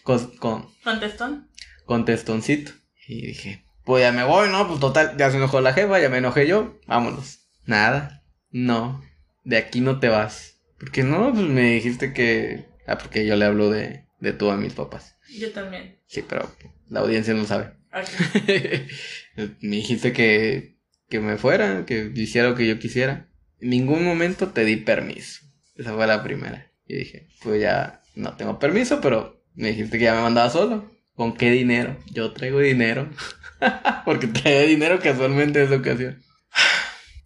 [0.04, 1.50] cos- con, Contestón.
[1.86, 2.72] contestoncito.
[3.08, 4.68] Y dije, pues ya me voy, ¿no?
[4.68, 7.40] Pues total, ya se enojó la jefa, ya me enojé yo, vámonos.
[7.66, 9.02] Nada, no,
[9.44, 10.60] de aquí no te vas.
[10.80, 12.66] Porque no, pues me dijiste que...
[12.88, 15.16] Ah, porque yo le hablo de, de tú a mis papás.
[15.40, 16.00] Yo también.
[16.08, 16.52] Sí, pero
[16.90, 17.72] la audiencia no sabe.
[19.62, 20.78] Me dijiste que,
[21.10, 23.28] que me fuera, que hiciera lo que yo quisiera.
[23.60, 25.42] En ningún momento te di permiso.
[25.76, 26.72] Esa fue la primera.
[26.88, 30.92] Y dije, pues ya no tengo permiso, pero me dijiste que ya me mandaba solo.
[31.16, 31.98] ¿Con qué dinero?
[32.12, 33.10] Yo traigo dinero.
[34.06, 36.24] Porque traía dinero casualmente en esa ocasión.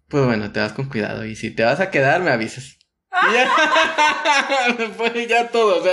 [0.09, 1.25] Pues bueno, te vas con cuidado.
[1.25, 2.77] Y si te vas a quedar, me avisas.
[3.11, 3.49] Ya.
[4.77, 5.83] Después ya todo.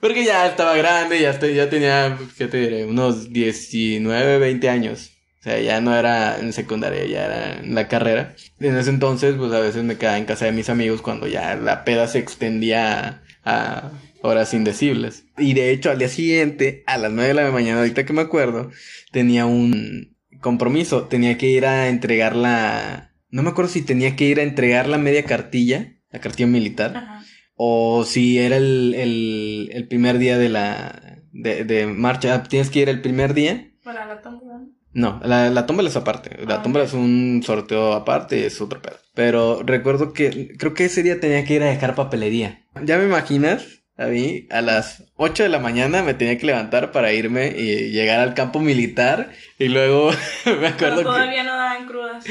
[0.00, 2.84] Porque ya estaba grande, ya, estoy, ya tenía, ¿qué te diré?
[2.84, 5.13] Unos 19, 20 años.
[5.44, 8.34] O sea, ya no era en secundaria, ya era en la carrera.
[8.60, 11.54] En ese entonces, pues a veces me quedaba en casa de mis amigos cuando ya
[11.54, 13.90] la peda se extendía a,
[14.22, 15.26] horas indecibles.
[15.36, 18.22] Y de hecho, al día siguiente, a las 9 de la mañana, ahorita que me
[18.22, 18.70] acuerdo,
[19.12, 21.08] tenía un compromiso.
[21.08, 23.12] Tenía que ir a entregar la...
[23.28, 26.96] No me acuerdo si tenía que ir a entregar la media cartilla, la cartilla militar.
[26.96, 27.22] Ajá.
[27.54, 32.70] O si era el, el, el primer día de la de, de marcha, Ah, tienes
[32.70, 33.72] que ir el primer día.
[33.82, 34.62] Para la tómbola.
[34.94, 36.38] No, la, la tómbola es aparte.
[36.46, 36.88] La Ah, tómbola ok.
[36.88, 38.96] es un sorteo aparte y es otro pedo.
[39.14, 42.64] Pero recuerdo que creo que ese día tenía que ir a dejar papelería.
[42.82, 43.82] ¿Ya me imaginas?
[43.96, 47.90] A mí, a las 8 de la mañana me tenía que levantar para irme y
[47.90, 49.30] llegar al campo militar.
[49.58, 50.10] Y luego
[50.46, 51.02] me Pero acuerdo que.
[51.04, 52.24] todavía no daban crudas.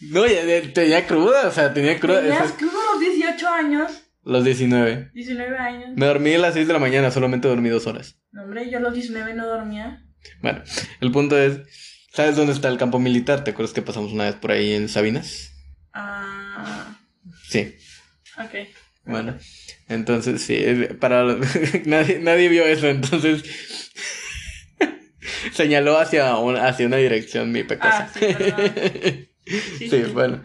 [0.00, 2.20] No, ya, ya tenía cruda, o sea, tenía cruda.
[2.20, 4.02] ¿Tenías crudo a los 18 años?
[4.24, 5.10] Los 19.
[5.14, 5.90] 19 años.
[5.96, 8.18] Me dormí a las 6 de la mañana, solamente dormí dos horas.
[8.32, 10.02] No, hombre, yo a los 19 no dormía.
[10.42, 10.62] Bueno,
[11.00, 11.60] el punto es,
[12.16, 13.44] ¿sabes dónde está el campo militar?
[13.44, 15.52] ¿Te acuerdas que pasamos una vez por ahí en Sabinas?
[15.92, 16.98] Ah,
[17.48, 17.76] Sí,
[18.38, 18.68] ok.
[19.04, 19.36] bueno,
[19.88, 20.58] entonces sí,
[21.00, 21.24] para
[21.84, 23.44] nadie, nadie vio eso, entonces
[25.52, 28.10] señaló hacia, un- hacia una dirección mi pecosa.
[28.14, 28.20] Ah.
[29.78, 30.02] Sí, sí.
[30.12, 30.42] bueno,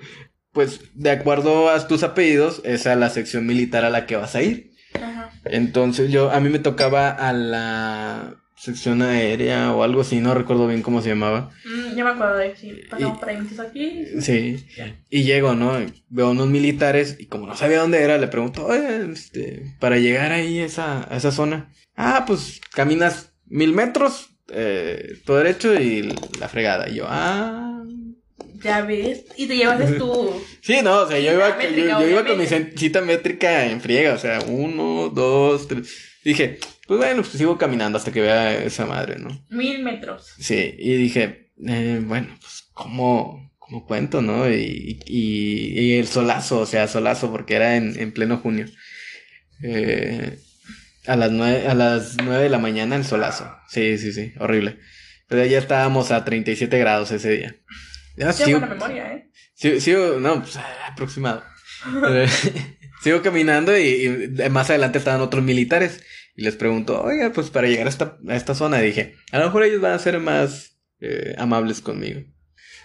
[0.52, 4.36] pues de acuerdo a tus apellidos, es a la sección militar a la que vas
[4.36, 4.74] a ir.
[4.94, 5.32] Ajá.
[5.46, 10.68] Entonces yo, a mí me tocaba a la sección aérea o algo así, no recuerdo
[10.68, 11.50] bien cómo se llamaba.
[11.66, 12.74] Mm, ya me acuerdo de sí.
[12.90, 14.06] Pasamos Y- por ahí muchos aquí.
[14.22, 14.64] Sí.
[15.10, 15.80] Y llego, ¿no?
[16.10, 20.32] Veo unos militares y como no sabía dónde era, le pregunto, oye, este, para llegar
[20.32, 21.72] ahí a esa, a esa zona.
[21.96, 26.88] Ah, pues caminas mil metros, eh, todo derecho y la fregada.
[26.88, 27.84] Y yo, ah.
[28.64, 29.26] Ya ves.
[29.38, 30.40] Y te llevas tu.
[30.62, 33.82] Sí, no, o sea, yo iba, yo, métrica, yo iba con mi cita métrica en
[33.82, 36.20] friega, o sea, uno, dos, tres.
[36.24, 36.60] Dije,
[36.92, 39.30] pues bueno, pues sigo caminando hasta que vea esa madre, ¿no?
[39.48, 40.34] Mil metros.
[40.38, 44.52] Sí, y dije, eh, bueno, pues, ¿cómo, cómo cuento, no?
[44.52, 48.66] Y, y, y el solazo, o sea, solazo, porque era en, en pleno junio.
[49.64, 50.38] Eh,
[51.08, 53.50] a las nueve, a las nueve de la mañana el solazo.
[53.70, 54.78] Sí, sí, sí, horrible.
[55.30, 57.56] Pero ya estábamos a 37 grados ese día.
[58.18, 59.30] Ya, sí, buena memoria, ¿eh?
[59.54, 61.42] sí, sí, no, pues, ah, aproximado.
[62.10, 62.28] Eh,
[63.02, 66.04] Sigo caminando y, y más adelante estaban otros militares.
[66.36, 69.46] Y les pregunto, oiga, pues para llegar a esta, a esta zona, dije, a lo
[69.46, 72.22] mejor ellos van a ser más eh, amables conmigo.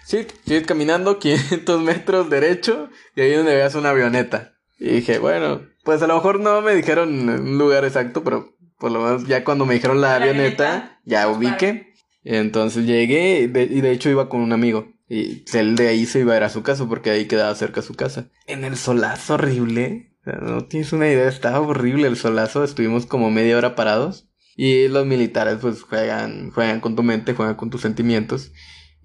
[0.05, 4.55] Sí, sigues caminando 500 metros derecho y ahí donde veas una avioneta.
[4.79, 8.91] Y dije, bueno, pues a lo mejor no me dijeron un lugar exacto, pero por
[8.91, 11.95] lo menos ya cuando me dijeron la, La avioneta, avioneta, ya pues, ubiqué.
[12.25, 14.93] Entonces llegué y de, y de hecho iba con un amigo.
[15.09, 17.83] Y él de ahí se iba a ir a su casa porque ahí quedaba cerca
[17.83, 18.29] su casa.
[18.47, 20.16] En el solazo horrible.
[20.27, 22.65] No tienes una idea, estaba horrible el solazo.
[22.65, 24.29] Estuvimos como media hora parados.
[24.57, 28.53] Y los militares pues juegan, juegan con tu mente, juegan con tus sentimientos.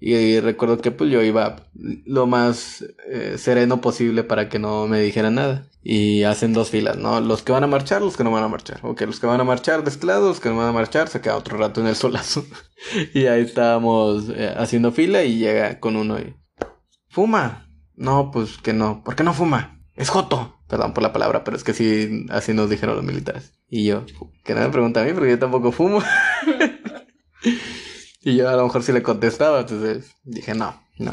[0.04, 5.00] Y recuerdo que pues yo iba lo más eh, sereno posible para que no me
[5.00, 5.68] dijeran nada.
[5.80, 7.20] Y hacen dos filas, ¿no?
[7.20, 8.80] Los que van a marchar, los que no van a marchar.
[8.82, 11.20] Ok, los que van a marchar de este los que no van a marchar, se
[11.20, 12.44] queda otro rato en el solazo.
[13.14, 16.34] y ahí estábamos eh, haciendo fila y llega con uno y...
[17.08, 17.68] ¿Fuma?
[17.94, 19.04] No, pues que no.
[19.04, 19.82] ¿Por qué no fuma?
[19.94, 20.61] Es Joto.
[20.72, 23.52] Perdón por la palabra, pero es que sí, así nos dijeron los militares.
[23.68, 24.06] Y yo,
[24.42, 26.02] que no me pregunta a mí porque yo tampoco fumo.
[28.22, 31.12] y yo a lo mejor sí le contestaba, entonces dije, no, no,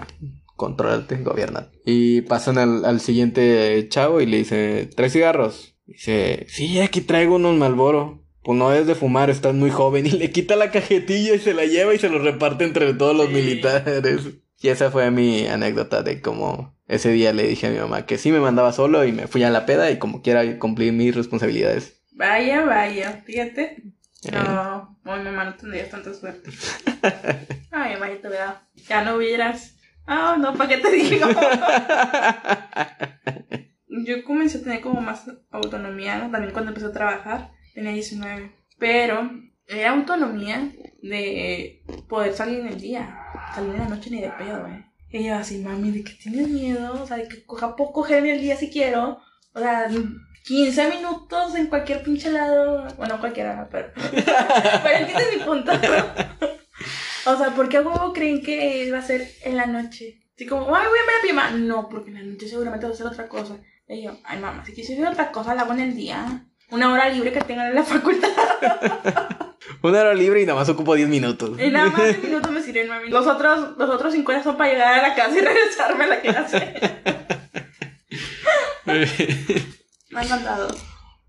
[0.56, 1.67] contrólate, gobierna.
[1.86, 5.76] Y pasan al, al siguiente chavo y le dice, ¿tres cigarros?
[5.86, 8.24] Dice, sí, aquí traigo unos Malboro.
[8.41, 10.06] Pues no es de fumar, estás muy joven.
[10.08, 13.13] Y le quita la cajetilla y se la lleva y se lo reparte entre todos
[13.13, 13.34] los Sí.
[13.34, 14.22] militares.
[14.62, 18.17] Y esa fue mi anécdota de cómo ese día le dije a mi mamá que
[18.17, 21.15] sí me mandaba solo y me fui a la peda y como quiera cumplir mis
[21.15, 22.02] responsabilidades.
[22.13, 23.84] Vaya, vaya, fíjate.
[24.23, 24.32] Eh.
[24.34, 26.49] No, no, mi mamá no tendrías tanta suerte.
[27.71, 28.67] Ay, mamá, ya te hubiera.
[28.88, 29.78] Ya no hubieras.
[30.08, 31.28] Ah, no, ¿para qué te digo?
[34.06, 37.52] Yo comencé a tener como más autonomía también cuando empecé a trabajar.
[37.75, 38.52] Tenía 19.
[38.80, 39.30] Pero
[39.67, 40.71] era autonomía
[41.04, 43.15] de poder salir en el día.
[43.54, 44.88] Salir en la noche ni de pedo, eh.
[45.12, 47.02] Y yo así, mami, ¿de qué tienes miedo?
[47.02, 49.19] O sea, de que coja puedo coger en el día si quiero.
[49.54, 49.89] O sea,
[50.45, 52.88] 15 minutos en cualquier pinche lado.
[52.98, 53.91] Bueno, cualquiera, pero.
[53.95, 55.72] pero entiendes mi punto.
[57.26, 60.22] o sea, ¿por qué a huevo creen que va a ser en la noche?
[60.36, 61.65] Así como, ay, voy a ver a mi.
[61.65, 63.58] No, porque en la noche seguramente va a hacer otra cosa.
[63.88, 66.45] Y yo, ay, mamá, si quisiera hacer otra cosa, la hago en el día.
[66.69, 68.30] Una hora libre que tengan en la facultad.
[69.82, 71.60] Una hora libre y nada más ocupo 10 minutos.
[71.60, 73.10] Y nada más de minutos me sirven, mami.
[73.10, 76.22] Los otros, los otros 50 son para llegar a la casa y regresarme a la
[76.22, 76.74] clase.
[80.12, 80.68] Me ha encantado.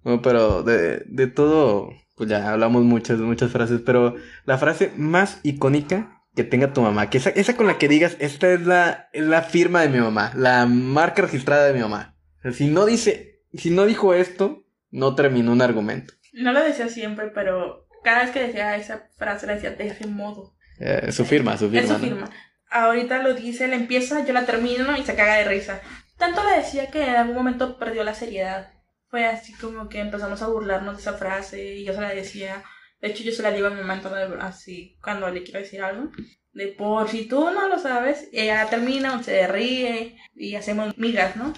[0.05, 5.41] No, pero de, de todo, pues ya hablamos muchas, muchas frases, pero la frase más
[5.43, 9.09] icónica que tenga tu mamá, que esa, esa con la que digas, esta es la,
[9.13, 12.17] es la firma de mi mamá, la marca registrada de mi mamá.
[12.39, 16.15] O sea, si no dice, si no dijo esto, no terminó un argumento.
[16.33, 20.07] No lo decía siempre, pero cada vez que decía esa frase la decía de ese
[20.07, 20.55] modo.
[20.79, 21.81] Eh, su firma, su firma.
[21.81, 21.99] Es su ¿no?
[21.99, 22.31] firma.
[22.71, 25.81] Ahorita lo dice, él empieza, yo la termino y se caga de risa.
[26.17, 28.73] Tanto le decía que en algún momento perdió la seriedad.
[29.09, 32.63] Fue así como que empezamos a burlarnos de esa frase y yo se la decía.
[33.01, 34.01] De hecho, yo se la digo a mi mamá
[34.41, 36.11] así cuando le quiero decir algo.
[36.53, 40.97] De por si tú no lo sabes, ella la termina o se ríe y hacemos
[40.99, 41.53] migas, ¿no?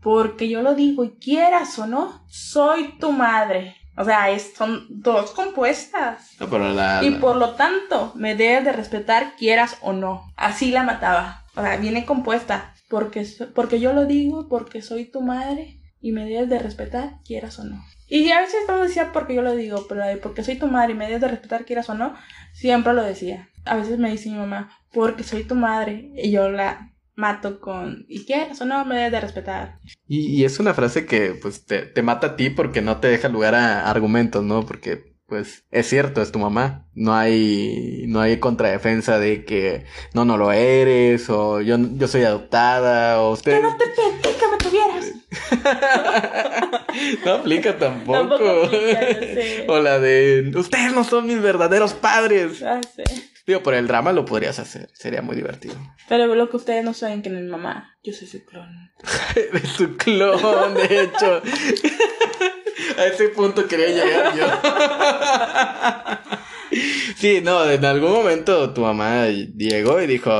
[0.00, 3.76] Porque yo lo digo y quieras o no, soy tu madre.
[3.96, 6.32] O sea, es- son dos compuestas.
[6.40, 10.32] No, pero la, Y por lo tanto, me debes de respetar, quieras o no.
[10.36, 11.44] Así la mataba.
[11.56, 12.74] O sea, viene compuesta.
[12.88, 17.58] Porque, porque yo lo digo, porque soy tu madre y me debes de respetar, quieras
[17.58, 17.82] o no.
[18.06, 20.92] Y a veces no lo decía porque yo lo digo, pero porque soy tu madre
[20.92, 22.14] y me debes de respetar, quieras o no,
[22.52, 23.48] siempre lo decía.
[23.64, 28.06] A veces me dice mi mamá, porque soy tu madre, y yo la mato con,
[28.08, 29.78] y quieras o no, me debes de respetar.
[30.06, 33.08] Y, y es una frase que pues te, te mata a ti porque no te
[33.08, 34.64] deja lugar a argumentos, ¿no?
[34.66, 36.86] Porque pues es cierto, es tu mamá.
[36.94, 42.22] No hay, no hay contradefensa de que no, no lo eres, o yo, yo soy
[42.22, 43.56] adoptada, o usted...
[43.56, 45.12] Que no te pedí que me tuvieras.
[47.24, 48.64] no aplica tampoco.
[48.64, 49.08] Aplica,
[49.68, 52.58] o la de ustedes no son mis verdaderos padres.
[52.58, 53.04] Sé.
[53.46, 55.76] Digo, por el drama lo podrías hacer, sería muy divertido.
[56.08, 58.90] Pero lo que ustedes no saben que mi mamá, yo soy su clon.
[59.36, 61.42] Eres su clon, de hecho.
[62.98, 64.46] A ese punto quería llegar yo.
[67.16, 70.32] Sí, no, en algún momento tu mamá llegó y dijo,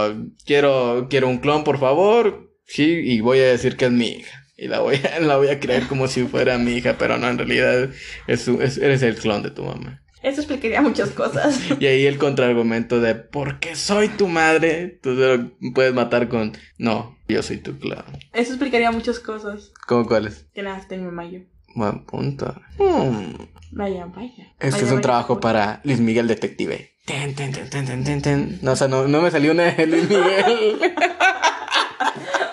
[0.44, 2.50] quiero, quiero un clon, por favor.
[2.66, 4.43] Sí, y voy a decir que es mi hija.
[4.56, 7.28] Y la voy a, la voy a creer como si fuera mi hija, pero no,
[7.28, 7.90] en realidad
[8.26, 10.00] es, es- eres el clon de tu mamá.
[10.22, 11.60] Eso explicaría muchas cosas.
[11.80, 17.18] Y ahí el contraargumento de, porque soy tu madre, tú lo puedes matar con, no,
[17.28, 18.04] yo soy tu clon.
[18.32, 19.72] Eso explicaría muchas cosas.
[19.86, 20.46] ¿Cómo cuáles?
[20.54, 21.38] Que nada, está mi mamá y yo.
[21.74, 22.54] Buen punto.
[22.78, 23.34] Hmm.
[23.72, 24.30] Vaya, vaya.
[24.60, 25.40] Este Vaya, es un vaya, trabajo vaya.
[25.42, 26.92] para Luis Miguel Detective.
[27.04, 28.58] Ten, ten, ten, ten, ten, ten.
[28.62, 30.78] No, o sea, no, no me salió una de Luis Miguel.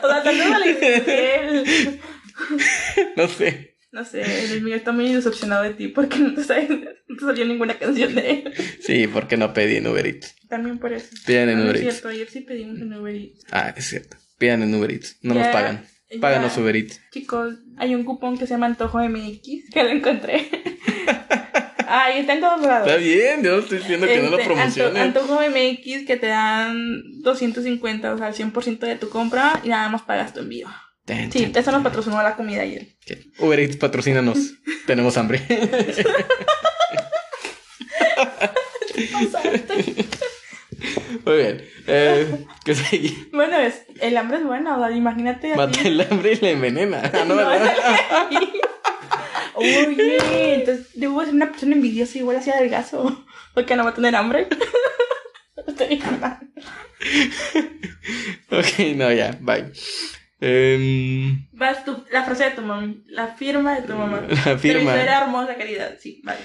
[0.03, 1.99] O sea, también me Luis Miguel.
[3.15, 3.77] no sé.
[3.91, 4.21] No sé,
[4.53, 6.67] el mío está muy decepcionado de ti porque no te, sale-
[7.09, 8.53] no te salió ninguna canción de él.
[8.79, 10.33] Sí, porque no pedí en Uber Eats.
[10.47, 11.09] También por eso.
[11.25, 11.91] Pidan en Ah, no Uber es Eats.
[11.95, 13.45] cierto, ayer sí pedimos en Uber Eats.
[13.51, 14.15] Ah, es cierto.
[14.37, 15.17] Pidan en Uber Eats.
[15.21, 15.85] No Ya, nos pagan.
[16.21, 17.01] Páganos Uber Eats.
[17.11, 20.49] Chicos, hay un cupón que se llama Antojo MX que lo encontré.
[21.93, 22.87] Ay, está en todos lados.
[22.87, 25.01] Está bien, yo no estoy diciendo que no lo Este, promocionen.
[25.01, 29.89] Antojo MX que te dan 250, o sea, el 100% de tu compra y nada
[29.89, 30.67] más pagas tu envío.
[31.05, 32.87] Ten, Sí, ten, eso nos patrocinó la comida ayer.
[33.05, 33.19] ten.
[33.39, 34.37] Uber Eats, patrocínanos.
[34.87, 35.41] Tenemos hambre.
[41.25, 41.63] Muy bien.
[41.87, 43.15] Eh, ¿Qué sigue?
[43.31, 47.01] Bueno, es, el hambre es bueno, o sea, imagínate Mata el hambre y la envenena.
[47.13, 47.75] Ah, no, No, ¿verdad?
[49.55, 53.25] Oye, entonces debo ser una persona envidiosa igual así adelgazo.
[53.53, 54.47] Porque no va a tener hambre.
[56.19, 56.39] Mal.
[58.51, 59.71] Ok, no, ya, bye.
[60.39, 61.77] Em, Vas
[62.11, 64.21] la frase de tu mamá, la firma de tu mamá.
[64.45, 64.91] La firma.
[64.91, 65.95] Pero era hermosa, querida.
[65.99, 66.39] Sí, vale.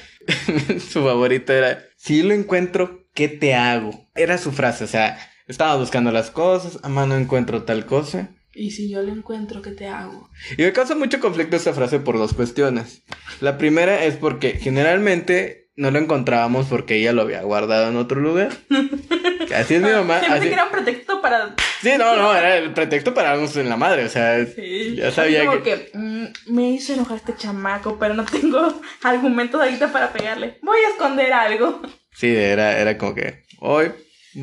[0.81, 4.09] su favorita era, si lo encuentro, ¿qué te hago?
[4.15, 8.29] Era su frase, o sea, estaba buscando las cosas, a mano encuentro tal cosa.
[8.59, 10.31] Y si yo lo encuentro, ¿qué te hago?
[10.57, 13.03] Y me causa mucho conflicto esta frase por dos cuestiones.
[13.41, 18.19] La primera es porque generalmente no lo encontrábamos porque ella lo había guardado en otro
[18.21, 18.49] lugar.
[19.55, 20.21] Así es mi mamá.
[20.21, 21.55] Siempre así- que era un pretexto para.
[21.83, 24.97] Sí, no, no, era el pretexto para darnos en la madre, o sea, Sí.
[24.97, 25.91] ya sabía como que...
[25.93, 25.99] que.
[25.99, 30.59] mm, me hizo enojar este chamaco, pero no tengo argumentos ahorita para pegarle.
[30.63, 31.83] Voy a esconder algo.
[32.13, 33.93] Sí, era, era como que, hoy,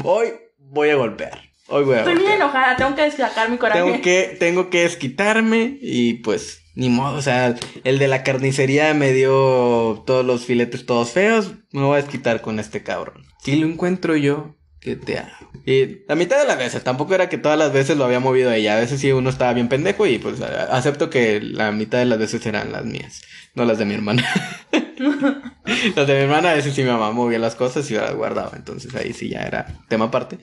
[0.03, 0.27] hoy
[0.59, 1.41] voy a golpear,
[1.73, 3.81] hoy voy a Estoy bien enojada, tengo que sacar mi coraje.
[3.81, 8.93] Tengo que, tengo que desquitarme y pues, ni modo, o sea, el de la carnicería
[8.93, 13.25] me dio todos los filetes todos feos, me voy a desquitar con este cabrón.
[13.43, 15.51] Si lo encuentro yo, ¿qué te hago?
[15.65, 18.51] Y la mitad de las veces, tampoco era que todas las veces lo había movido
[18.51, 22.05] ella, a veces sí uno estaba bien pendejo y pues acepto que la mitad de
[22.05, 23.21] las veces eran las mías,
[23.55, 24.23] no las de mi hermana.
[25.95, 28.15] las de mi hermana a veces sí mi mamá movía las cosas y yo las
[28.15, 30.39] guardaba, entonces ahí sí ya era tema aparte.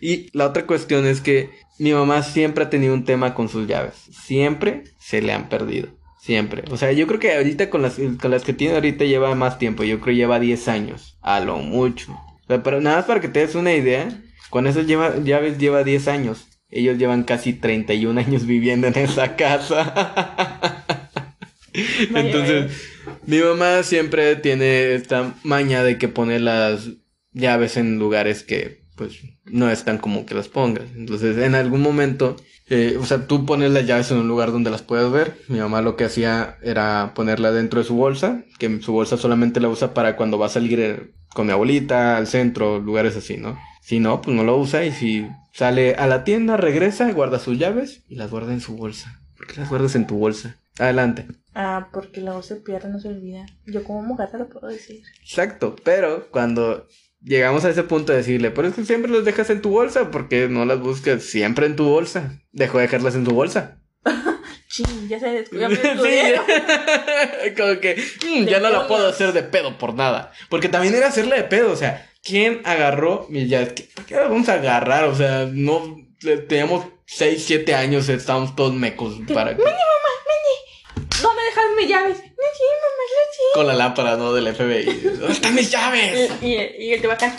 [0.00, 3.66] Y la otra cuestión es que mi mamá siempre ha tenido un tema con sus
[3.66, 3.94] llaves.
[4.10, 5.88] Siempre se le han perdido.
[6.20, 6.64] Siempre.
[6.70, 9.58] O sea, yo creo que ahorita con las, con las que tiene ahorita lleva más
[9.58, 9.84] tiempo.
[9.84, 11.18] Yo creo que lleva 10 años.
[11.20, 12.12] A lo mucho.
[12.12, 14.08] O sea, pero nada más para que te des una idea.
[14.48, 16.46] Con esas lleva, llaves lleva 10 años.
[16.70, 20.86] Ellos llevan casi 31 años viviendo en esa casa.
[21.74, 22.93] Entonces,
[23.26, 26.90] mi mamá siempre tiene esta maña de que pone las
[27.32, 30.84] llaves en lugares que, pues, no están como que las pongas.
[30.96, 32.36] Entonces, en algún momento,
[32.68, 35.36] eh, o sea, tú pones las llaves en un lugar donde las puedes ver.
[35.48, 39.60] Mi mamá lo que hacía era ponerla dentro de su bolsa, que su bolsa solamente
[39.60, 43.36] la usa para cuando va a salir eh, con mi abuelita, al centro, lugares así,
[43.36, 43.58] ¿no?
[43.82, 47.58] Si no, pues no lo usa y si sale a la tienda, regresa, guarda sus
[47.58, 49.20] llaves y las guarda en su bolsa.
[49.36, 50.56] ¿Por qué las guardas en tu bolsa?
[50.78, 51.26] Adelante.
[51.54, 53.46] Ah, porque luego se pierde, no se olvida.
[53.66, 55.02] Yo como mujer te lo puedo decir.
[55.22, 56.86] Exacto, pero cuando
[57.22, 60.10] llegamos a ese punto de decirle, pero es que siempre los dejas en tu bolsa,
[60.10, 62.40] porque no las buscas siempre en tu bolsa.
[62.52, 63.78] Dejó de dejarlas en tu bolsa.
[64.68, 65.82] Ching, ya se descubrió mi Sí,
[67.56, 70.32] como que mm, ya no la puedo hacer de pedo por nada.
[70.50, 73.72] Porque también era hacerle de pedo, o sea, ¿quién agarró mis llaves?
[73.74, 75.04] ¿Qué- ¿Por qué vamos a agarrar?
[75.04, 75.96] O sea, no,
[76.48, 81.06] teníamos 6, 7 años, estábamos todos mecos para Mini mamá, mini.
[81.22, 82.18] ¿Dónde dejas mis llaves?
[82.18, 84.32] Mini, mamá, con la lámpara, ¿no?
[84.32, 84.84] Del FBI.
[84.84, 86.30] ¿Dónde están mis llaves?
[86.40, 87.36] Y, y, y el Tehuacán,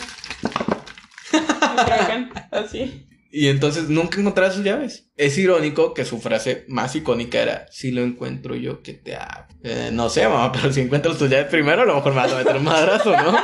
[2.50, 3.06] así.
[3.30, 5.10] Y entonces nunca encontraba sus llaves.
[5.16, 9.48] Es irónico que su frase más icónica era, si lo encuentro yo, ¿qué te hago?
[9.62, 12.32] Eh, no sé, mamá, pero si encuentras tus llaves primero, a lo mejor me vas
[12.32, 13.36] a meter un madrazo, ¿no?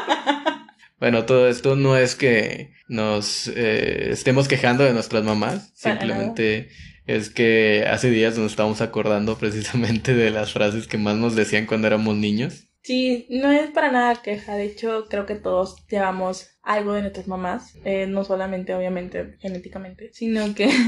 [1.01, 6.71] bueno, todo esto no es que nos eh, estemos quejando de nuestras mamás, Para simplemente
[7.07, 11.67] es que hace días nos estábamos acordando precisamente de las frases que más nos decían
[11.67, 12.69] cuando éramos niños.
[12.83, 14.57] Sí, no es para nada queja.
[14.57, 17.77] De hecho, creo que todos llevamos algo de nuestras mamás.
[17.85, 20.69] Eh, no solamente, obviamente, genéticamente, sino que.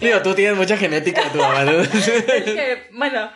[0.00, 1.72] Digo, tú tienes mucha genética tu mamá, ¿no?
[1.82, 3.30] es que, bueno,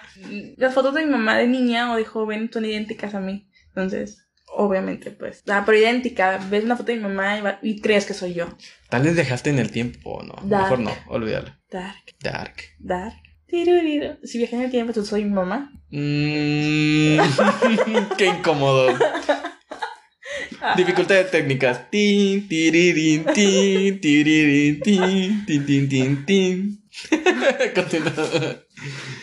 [0.56, 3.50] las fotos de mi mamá de niña o de joven son idénticas a mí.
[3.68, 4.25] Entonces,
[4.56, 5.42] obviamente, pues.
[5.48, 6.38] Ah, pero idéntica.
[6.50, 8.48] Ves una foto de mi mamá y, va- y crees que soy yo.
[8.90, 10.34] Tal vez dejaste en el tiempo, o no.
[10.44, 10.62] Dark.
[10.62, 11.50] Mejor no, olvídalo.
[11.70, 12.62] Dark, Dark.
[12.78, 13.14] dark.
[13.48, 15.70] Si viajé en el tiempo, entonces soy mi mamá.
[15.90, 17.18] Mm,
[18.18, 18.98] qué incómodo.
[20.76, 21.88] Dificultades técnicas.
[21.90, 26.82] Tin, tiririn, tin, tiririn, tin, tin, tin, tin, tin.
[27.74, 28.65] Continúa.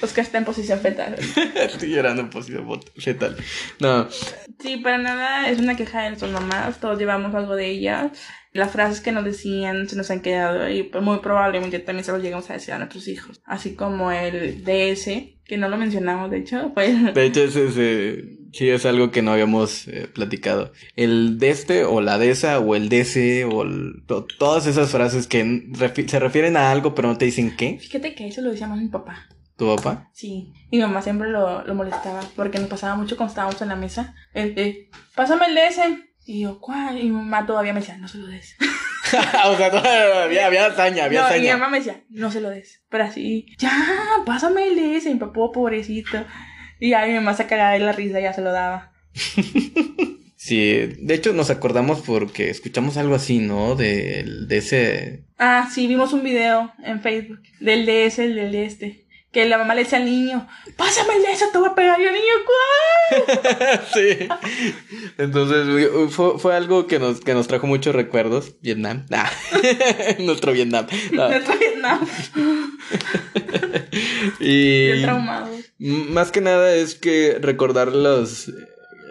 [0.04, 1.16] Oscar está en posición fetal.
[1.56, 3.36] Estoy llorando en posición fetal.
[3.80, 4.08] No,
[4.60, 6.80] Sí, para nada es una queja de nuestras mamás.
[6.80, 8.12] Todos llevamos algo de ellas.
[8.54, 12.12] las frases que nos decían se nos han quedado y pues, muy probablemente también se
[12.12, 13.42] los llegamos a decir a nuestros hijos.
[13.46, 15.06] Así como el DS,
[15.46, 16.72] que no lo mencionamos, de hecho.
[16.74, 17.14] Pues...
[17.14, 18.24] De hecho, ese, ese,
[18.54, 20.72] sí es algo que no habíamos eh, platicado.
[20.96, 23.18] El de este, o la de esa, o el DS,
[23.52, 27.26] o el- to- todas esas frases que refi- se refieren a algo, pero no te
[27.26, 27.78] dicen qué.
[27.82, 29.28] Fíjate que eso lo decía más mi papá.
[29.58, 30.10] ¿Tu papá?
[30.14, 33.76] Sí, mi mamá siempre lo, lo molestaba porque nos pasaba mucho cuando estábamos en la
[33.76, 34.16] mesa.
[34.34, 35.80] El de, pásame el DS.
[36.26, 36.98] Y yo, ¿cuál?
[36.98, 38.56] Y mi mamá todavía me decía, no se lo des.
[39.46, 42.50] o sea, todavía había hazaña, había No, y mi mamá me decía, no se lo
[42.50, 42.84] des.
[42.90, 43.72] Pero así, ya,
[44.26, 45.06] pásame el DS.
[45.06, 46.26] Y mi papá, pobrecito.
[46.80, 48.92] Y ya mi mamá se cagaba de la risa y ya se lo daba.
[50.44, 53.76] Sí, de hecho nos acordamos porque escuchamos algo así, ¿no?
[53.76, 55.24] Del de ese...
[55.38, 59.03] Ah, sí, vimos un video en Facebook del DS, el del este.
[59.34, 62.00] Que la mamá le decía al niño, pásame el DS, te voy a pegar.
[62.00, 63.82] Y el niño, ¿cuál?
[63.94, 64.28] sí.
[65.18, 68.54] Entonces fue, fue algo que nos, que nos trajo muchos recuerdos.
[68.62, 69.06] Vietnam.
[69.12, 69.30] Ah.
[70.20, 70.86] Nuestro Vietnam.
[71.12, 72.08] Nuestro Vietnam.
[74.40, 78.50] Y Bien m- más que nada es que recordar los...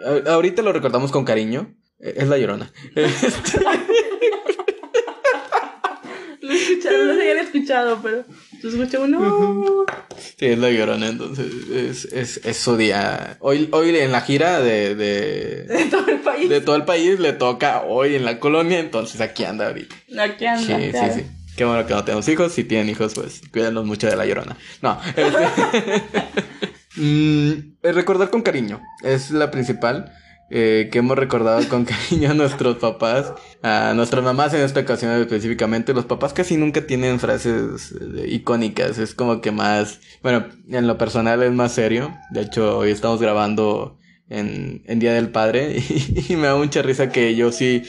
[0.05, 1.75] a- Ahorita lo recordamos con cariño.
[1.99, 2.71] Eh, Es la llorona.
[2.95, 3.59] Este,
[6.41, 8.23] Lo escucharon, no se habían escuchado, pero
[8.61, 9.85] se escucha uno.
[10.37, 13.37] Sí, es la llorona, entonces es, es, es su día.
[13.39, 16.49] Hoy, hoy en la gira de, de, De todo el país.
[16.49, 19.95] de todo el país le toca hoy en la colonia, entonces aquí anda ahorita.
[20.19, 20.77] Aquí anda.
[20.77, 21.13] Sí, sí, claro.
[21.15, 21.23] sí.
[21.55, 22.51] Qué bueno que no tenemos hijos.
[22.51, 24.57] Si tienen hijos, pues cuídenlos mucho de la llorona.
[24.81, 24.99] No.
[25.15, 26.03] este-
[26.95, 30.13] Mm, recordar con cariño es la principal.
[30.49, 35.11] Eh, que hemos recordado con cariño a nuestros papás, a nuestras mamás en esta ocasión
[35.13, 35.93] específicamente.
[35.93, 38.97] Los papás casi nunca tienen frases eh, icónicas.
[38.97, 42.13] Es como que más, bueno, en lo personal es más serio.
[42.31, 43.97] De hecho, hoy estamos grabando
[44.29, 45.77] en, en Día del Padre
[46.29, 47.83] y, me da mucha risa que yo sí,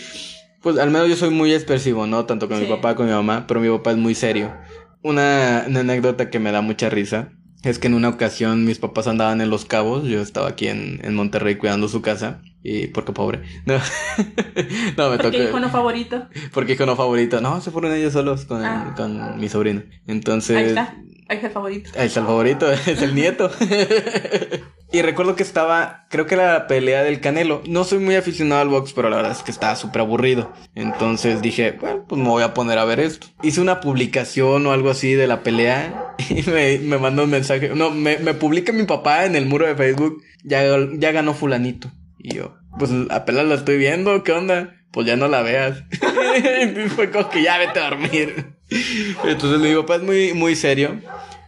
[0.63, 2.25] pues al menos yo soy muy expresivo, ¿no?
[2.27, 4.53] Tanto con mi papá como con mi mamá, pero mi papá es muy serio.
[5.03, 7.33] Una, una anécdota que me da mucha risa
[7.65, 11.01] es que en una ocasión mis papás andaban en Los Cabos, yo estaba aquí en,
[11.03, 13.41] en Monterrey cuidando su casa, y porque pobre.
[13.67, 13.79] No,
[14.97, 16.29] no me Porque hijo no favorito.
[16.53, 17.41] Porque hijo no favorito.
[17.41, 18.95] No, se fueron ellos solos con, el- Ah.
[18.97, 19.83] con mi sobrino.
[20.07, 20.57] Entonces.
[20.57, 20.97] Ahí está.
[21.29, 21.91] Ahí está el favorito.
[21.97, 23.51] Ahí está el favorito, es el nieto.
[24.95, 27.63] y recuerdo que estaba, creo que era la pelea del Canelo.
[27.67, 30.53] No soy muy aficionado al box, pero la verdad es que estaba súper aburrido.
[30.77, 33.27] Entonces dije, bueno, pues me voy a poner a ver esto.
[33.43, 37.71] Hice una publicación o algo así de la pelea y me, me mandó un mensaje.
[37.75, 40.23] No, me, me publica mi papá en el muro de Facebook.
[40.45, 41.91] Ya, ya ganó fulanito.
[42.21, 44.77] Y yo, pues apenas la estoy viendo, ¿qué onda?
[44.93, 45.83] Pues ya no la veas.
[46.77, 48.55] y fue como que ya vete a dormir.
[49.25, 51.01] Entonces mi papá es muy, muy serio.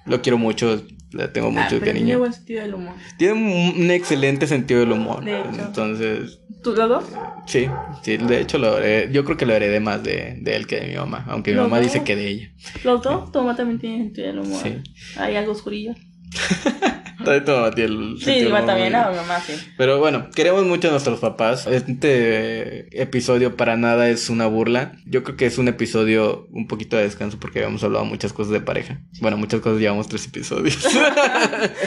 [0.04, 0.82] Lo quiero mucho,
[1.16, 2.18] le tengo Ah, mucho tiene cariño.
[2.18, 2.94] buen sentido del humor.
[3.18, 5.24] Tiene un, excelente sentido del humor.
[5.24, 5.50] De hecho.
[5.66, 7.04] Entonces, ¿Tú los dos?
[7.46, 7.68] sí,
[8.02, 10.80] sí, de hecho lo heredé- yo creo que lo heredé más de, de él que
[10.80, 11.24] de mi mamá.
[11.28, 11.86] Aunque mi ¿Los mamá dos?
[11.92, 12.50] dice que de ella.
[12.84, 13.30] ¿Los dos?
[13.32, 14.60] Tu mamá también tiene sentido del humor.
[14.62, 14.74] Sí.
[15.16, 15.94] Hay algo oscurillo.
[17.24, 18.92] Tiene el Sí, también.
[18.92, 19.52] No, mamá sí.
[19.76, 21.66] Pero bueno, queremos mucho a nuestros papás.
[21.66, 24.92] Este episodio para nada es una burla.
[25.06, 28.52] Yo creo que es un episodio un poquito de descanso porque habíamos hablado muchas cosas
[28.52, 29.00] de pareja.
[29.20, 30.78] Bueno, muchas cosas llevamos tres episodios.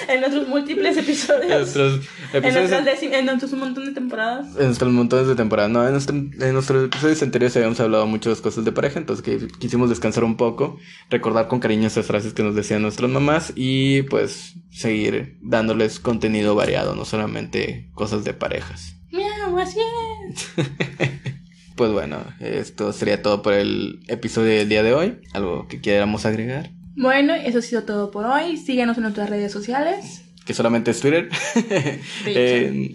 [0.08, 1.48] En nuestros múltiples episodios.
[1.50, 1.94] nuestros
[2.34, 4.48] En episodios nuestras, décim- en nuestros montón de temporadas.
[4.58, 5.70] en nuestros montones de temporada.
[5.70, 9.48] No, en, nuestro- en nuestros episodios anteriores habíamos hablado muchas cosas de pareja, entonces que
[9.60, 10.78] quisimos descansar un poco,
[11.10, 16.56] recordar con cariño esas frases que nos decían nuestras mamás y pues seguir dándoles contenido
[16.56, 18.96] variado, no solamente cosas de parejas.
[19.12, 19.80] Miau, así
[20.30, 20.50] es.
[21.80, 25.22] Pues bueno, esto sería todo por el episodio del día de hoy.
[25.32, 26.72] ¿Algo que quieramos agregar?
[26.98, 28.58] Bueno, eso ha sido todo por hoy.
[28.58, 30.26] Síguenos en nuestras redes sociales.
[30.46, 31.30] Que solamente es Twitter.
[32.26, 32.94] En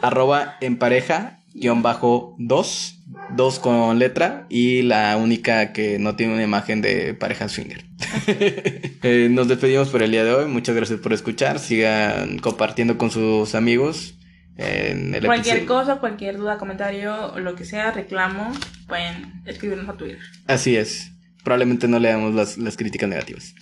[0.00, 3.02] arroba en pareja guion bajo dos.
[3.36, 4.46] Dos con letra.
[4.48, 7.84] Y la única que no tiene una imagen de pareja swinger.
[9.02, 10.46] Eh, nos despedimos por el día de hoy.
[10.46, 11.58] Muchas gracias por escuchar.
[11.58, 14.14] Sigan compartiendo con sus amigos.
[14.58, 15.80] En el Cualquier episodio.
[15.80, 18.52] cosa, cualquier duda, comentario, lo que sea, reclamo,
[18.86, 20.18] pueden escribirnos a Twitter.
[20.46, 21.12] Así es.
[21.42, 23.54] Probablemente no leamos las, las críticas negativas.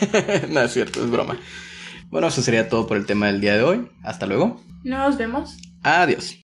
[0.48, 1.38] no es cierto, es broma.
[2.08, 3.88] Bueno, eso sería todo por el tema del día de hoy.
[4.02, 4.64] Hasta luego.
[4.82, 5.58] Nos vemos.
[5.82, 6.34] Adiós.